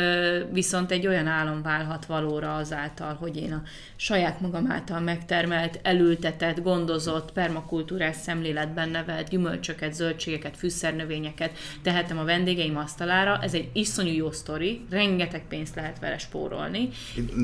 viszont 0.53 0.91
egy 0.91 1.07
olyan 1.07 1.27
álom 1.27 1.63
válhat 1.63 2.07
valóra 2.07 2.57
azáltal, 2.57 3.15
hogy 3.15 3.37
én 3.37 3.53
a 3.53 3.63
saját 3.97 4.41
magam 4.41 4.71
által 4.71 5.01
megtermelt, 5.01 5.81
elültetett, 5.83 6.63
gondozott, 6.63 7.33
permakultúrás 7.33 8.17
szemléletben 8.17 8.89
nevelt 8.89 9.29
gyümölcsöket, 9.29 9.95
zöldségeket, 9.95 10.57
fűszernövényeket 10.57 11.51
tehetem 11.83 12.19
a 12.19 12.25
vendégeim 12.25 12.77
asztalára. 12.77 13.39
Ez 13.43 13.55
egy 13.55 13.69
iszonyú 13.73 14.13
jó 14.13 14.31
sztori, 14.31 14.81
rengeteg 14.91 15.43
pénzt 15.49 15.75
lehet 15.75 15.99
vele 15.99 16.19
spórolni. 16.19 16.82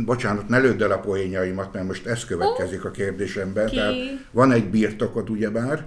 Bocsánat, 0.04 0.48
ne 0.48 0.58
lőd 0.58 0.82
el 0.82 0.90
a 0.90 0.98
poénjaimat, 0.98 1.72
mert 1.72 1.86
most 1.86 2.06
ez 2.06 2.24
következik 2.24 2.84
a 2.84 2.90
kérdésemben. 2.90 3.70
Tehát 3.70 3.94
van 4.30 4.52
egy 4.52 4.70
birtokod 4.70 5.30
ugyebár, 5.30 5.84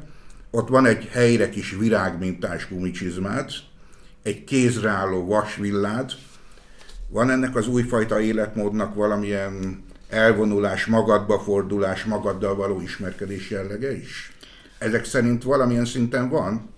ott 0.51 0.67
van 0.67 0.85
egy 0.85 1.07
helyre 1.11 1.49
kis 1.49 1.75
virágmintás 1.79 2.67
gumicsizmát, 2.69 3.51
egy 4.23 4.43
kézre 4.43 4.89
álló 4.89 5.25
vasvillád, 5.25 6.11
van 7.09 7.29
ennek 7.29 7.55
az 7.55 7.67
újfajta 7.67 8.19
életmódnak 8.19 8.95
valamilyen 8.95 9.83
elvonulás, 10.09 10.85
magadba 10.85 11.39
fordulás, 11.39 12.03
magaddal 12.03 12.55
való 12.55 12.81
ismerkedés 12.81 13.49
jellege 13.49 13.97
is? 13.97 14.31
Ezek 14.77 15.05
szerint 15.05 15.43
valamilyen 15.43 15.85
szinten 15.85 16.29
van? 16.29 16.69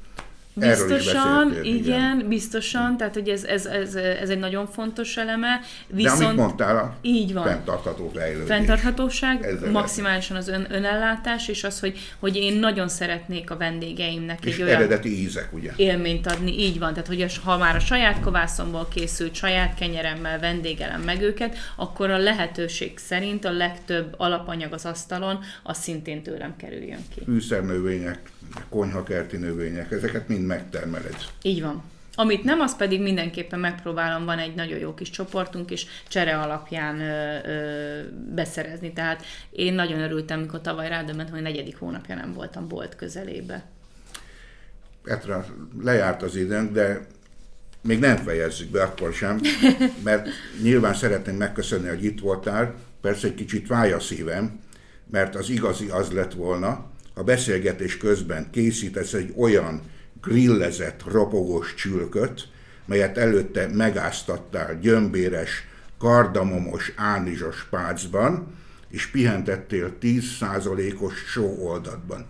Biztosan, 0.56 1.51
igen, 1.64 1.76
igen, 1.76 2.26
biztosan, 2.28 2.97
tehát 2.97 3.14
hogy 3.14 3.30
ez, 3.30 3.43
ez, 3.43 3.66
ez, 3.66 3.95
ez 3.95 4.30
egy 4.30 4.39
nagyon 4.39 4.68
fontos 4.68 5.18
eleme. 5.18 5.62
Viszont, 5.88 6.20
De 6.20 6.26
amit 6.26 6.38
mondtál, 6.38 6.78
a 6.78 6.95
így 7.01 7.34
van. 7.34 7.43
fenntartható 7.43 8.12
fejlődés. 8.14 8.47
Fenntarthatóság, 8.47 9.45
Ezzel 9.45 9.72
maximálisan 9.72 10.38
az 10.38 10.47
ön, 10.47 10.68
önellátás, 10.70 11.47
és 11.47 11.64
az, 11.64 11.80
hogy, 11.80 11.97
hogy 12.20 12.36
én 12.36 12.60
nagyon 12.60 12.88
szeretnék 12.88 13.51
a 13.51 13.58
vendégeimnek 13.58 14.45
és 14.45 14.54
egy 14.56 14.62
olyan 14.62 14.76
eredeti 14.76 15.22
ízek, 15.22 15.54
ugye? 15.54 15.72
élményt 15.76 16.28
adni, 16.28 16.60
így 16.60 16.80
van. 16.80 16.93
Tehát, 16.93 17.08
hogy 17.08 17.39
ha 17.43 17.58
már 17.58 17.76
a 17.76 17.80
saját 17.80 18.20
kovászomból 18.20 18.88
készült, 18.93 19.36
saját 19.36 19.76
kenyeremmel 19.76 20.39
vendégelem 20.39 21.01
meg 21.01 21.22
őket, 21.22 21.58
akkor 21.76 22.10
a 22.10 22.18
lehetőség 22.18 22.97
szerint 22.97 23.45
a 23.45 23.51
legtöbb 23.51 24.14
alapanyag 24.18 24.74
az 24.74 24.86
asztalon, 24.86 25.39
az 25.64 25.78
szintén 25.78 26.24
tőlem 26.24 26.56
kerüljön 26.56 27.06
ki. 27.16 27.22
Fűszernövények, 27.26 28.20
konyhakerti 28.70 29.38
növények, 29.38 29.91
ezeket 29.91 30.28
mind 30.28 30.45
megtermeled. 30.45 31.16
Így 31.41 31.62
van. 31.62 31.84
Amit 32.16 32.43
nem, 32.43 32.60
az 32.60 32.76
pedig 32.76 33.01
mindenképpen 33.01 33.60
megpróbálom, 33.60 34.26
van 34.26 34.39
egy 34.39 34.56
nagyon 34.56 34.80
jó 34.80 34.93
kis 34.93 35.10
csoportunk, 35.10 35.72
és 35.72 35.86
csere 36.08 36.39
alapján 36.39 36.99
ö, 36.99 37.38
ö, 37.47 38.01
beszerezni. 38.34 38.93
Tehát 38.93 39.24
én 39.51 39.74
nagyon 39.74 39.99
örültem, 39.99 40.38
amikor 40.39 40.62
tavaly 40.62 40.88
rádöbbentem, 40.88 41.34
hogy 41.34 41.43
negyedik 41.43 41.78
hónapja 41.78 42.16
nem 42.16 42.34
voltam 42.34 42.68
bolt 42.68 42.95
közelébe. 42.95 43.64
Petra, 45.04 45.45
lejárt 45.82 46.22
az 46.22 46.36
időnk, 46.36 46.72
de 46.72 47.08
még 47.82 47.99
nem 47.99 48.18
fejezzük 48.18 48.70
be 48.70 48.84
akkor 48.84 49.14
sem, 49.14 49.39
mert 50.04 50.28
nyilván 50.62 50.93
szeretném 50.93 51.36
megköszönni, 51.36 51.88
hogy 51.88 52.04
itt 52.04 52.20
voltál. 52.20 52.76
Persze 53.01 53.28
egy 53.28 53.36
kicsit 53.36 53.66
fáj 53.66 53.91
a 53.91 53.99
szívem, 53.99 54.60
mert 55.12 55.36
az 55.36 55.49
igazi 55.49 55.89
az 55.89 56.12
lett 56.12 56.34
volna, 56.34 56.91
a 57.14 57.24
beszélgetés 57.24 57.97
közben 57.97 58.49
készítesz 58.51 59.14
egy 59.14 59.34
olyan 59.38 59.82
grillezett, 60.22 61.03
ropogós 61.11 61.74
csülköt, 61.74 62.47
melyet 62.86 63.18
előtte 63.18 63.68
megáztattál 63.68 64.80
gyömbéres, 64.80 65.68
kardamomos, 65.97 66.93
ánizsos 66.95 67.68
pácban, 67.70 68.55
és 68.89 69.07
pihentettél 69.07 69.97
10%-os 70.01 71.14
sóoldatban. 71.28 72.26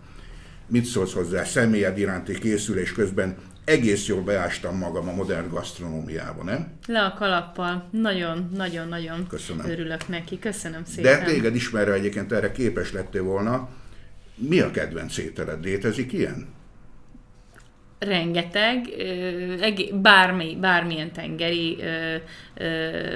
Mit 0.68 0.86
szólsz 0.86 1.14
hozzá 1.14 1.44
személyed 1.44 1.98
iránti 1.98 2.40
készülés 2.40 2.92
közben? 2.92 3.36
Egész 3.66 4.08
jól 4.08 4.22
beástam 4.22 4.78
magam 4.78 5.08
a 5.08 5.12
modern 5.14 5.50
gasztronómiába, 5.50 6.44
nem? 6.44 6.72
Le 6.88 7.04
a 7.04 7.14
kalappal. 7.14 7.88
Nagyon, 7.92 8.50
nagyon, 8.56 8.88
nagyon 8.88 9.28
Köszönöm. 9.28 9.70
örülök 9.70 10.08
neki. 10.08 10.40
Köszönöm 10.40 10.86
szépen. 10.86 11.20
De 11.20 11.26
téged 11.26 11.56
ismerve 11.56 11.94
egyébként 11.94 12.32
erre 12.32 12.52
képes 12.52 12.92
lettél 12.92 13.24
volna. 13.24 13.70
Mi 14.36 14.60
a 14.60 14.72
kedvenc 14.72 15.18
ételed? 15.18 15.64
Létezik 15.64 16.12
ilyen? 16.12 16.48
Rengeteg, 18.04 18.90
bármi, 19.94 20.58
bármilyen 20.62 21.12
tengeri 21.12 21.78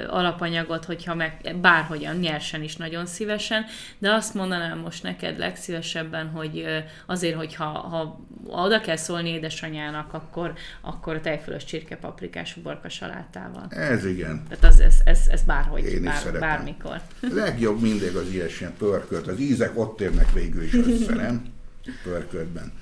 alapanyagot, 0.08 0.84
hogyha 0.84 1.14
meg 1.14 1.56
bárhogyan, 1.60 2.16
nyersen 2.16 2.62
is 2.62 2.76
nagyon 2.76 3.06
szívesen, 3.06 3.64
de 3.98 4.12
azt 4.12 4.34
mondanám 4.34 4.78
most 4.78 5.02
neked 5.02 5.38
legszívesebben, 5.38 6.28
hogy 6.28 6.64
azért, 7.06 7.36
hogyha 7.36 7.64
ha 7.64 8.20
oda 8.46 8.80
kell 8.80 8.96
szólni 8.96 9.28
édesanyának, 9.28 10.14
akkor, 10.14 10.52
akkor 10.80 11.20
tejfölös 11.20 11.64
csirkepaprikás 11.64 12.56
uborka 12.56 12.88
salátával. 12.88 13.66
Ez 13.70 14.04
igen. 14.04 14.42
Tehát 14.48 14.64
az, 14.64 14.80
ez, 14.80 14.94
ez, 15.04 15.20
ez 15.30 15.42
bárhogy, 15.42 15.84
Én 15.84 16.02
bár, 16.02 16.38
bármikor. 16.38 17.00
Legjobb 17.20 17.80
mindig 17.80 18.16
az 18.16 18.28
ilyesmilyen 18.28 18.74
pörkölt. 18.78 19.26
Az 19.26 19.40
ízek 19.40 19.78
ott 19.78 20.00
érnek 20.00 20.32
végül 20.32 20.62
is 20.62 20.74
össze, 20.74 21.14
nem? 21.14 21.42
Pörköltben. 22.04 22.72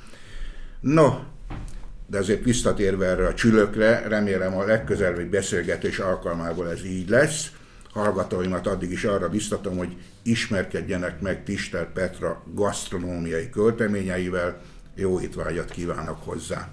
No, 0.80 1.18
de 2.06 2.18
azért 2.18 2.44
visszatérve 2.44 3.06
erre 3.06 3.26
a 3.26 3.34
csülökre, 3.34 4.08
remélem 4.08 4.56
a 4.56 4.64
legközelebbi 4.64 5.24
beszélgetés 5.24 5.98
alkalmából 5.98 6.70
ez 6.70 6.84
így 6.84 7.08
lesz. 7.08 7.50
Hallgatóimat 7.92 8.66
addig 8.66 8.90
is 8.90 9.04
arra 9.04 9.28
biztatom, 9.28 9.76
hogy 9.76 9.96
ismerkedjenek 10.22 11.20
meg 11.20 11.44
Tistel 11.44 11.86
Petra 11.86 12.42
gasztronómiai 12.54 13.50
költeményeivel. 13.50 14.60
Jó 14.94 15.20
étvágyat 15.20 15.70
kívánok 15.70 16.24
hozzá! 16.24 16.68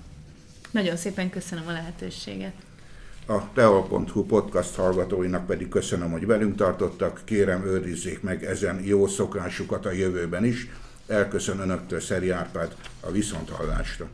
Nagyon 0.72 0.98
szépen 0.98 1.30
köszönöm 1.30 1.68
a 1.68 1.72
lehetőséget! 1.72 2.54
A 3.28 3.54
teol.hu 3.54 4.26
podcast 4.26 4.76
hallgatóinak 4.76 5.46
pedig 5.46 5.70
köszönöm, 5.70 6.12
hogy 6.12 6.26
velünk 6.26 6.56
tartottak. 6.56 7.22
Kérem, 7.26 7.66
őrizzék 7.66 8.22
meg 8.22 8.44
ezen 8.44 8.84
jó 8.84 9.08
szokásukat 9.08 9.86
a 9.86 9.92
jövőben 9.92 10.46
is. 10.46 10.68
Elköszön 11.08 11.60
Önöktől 11.60 12.00
Szeri 12.00 12.30
Árpád 12.30 12.76
a 13.00 13.12
Viszonthallásra. 13.12 14.08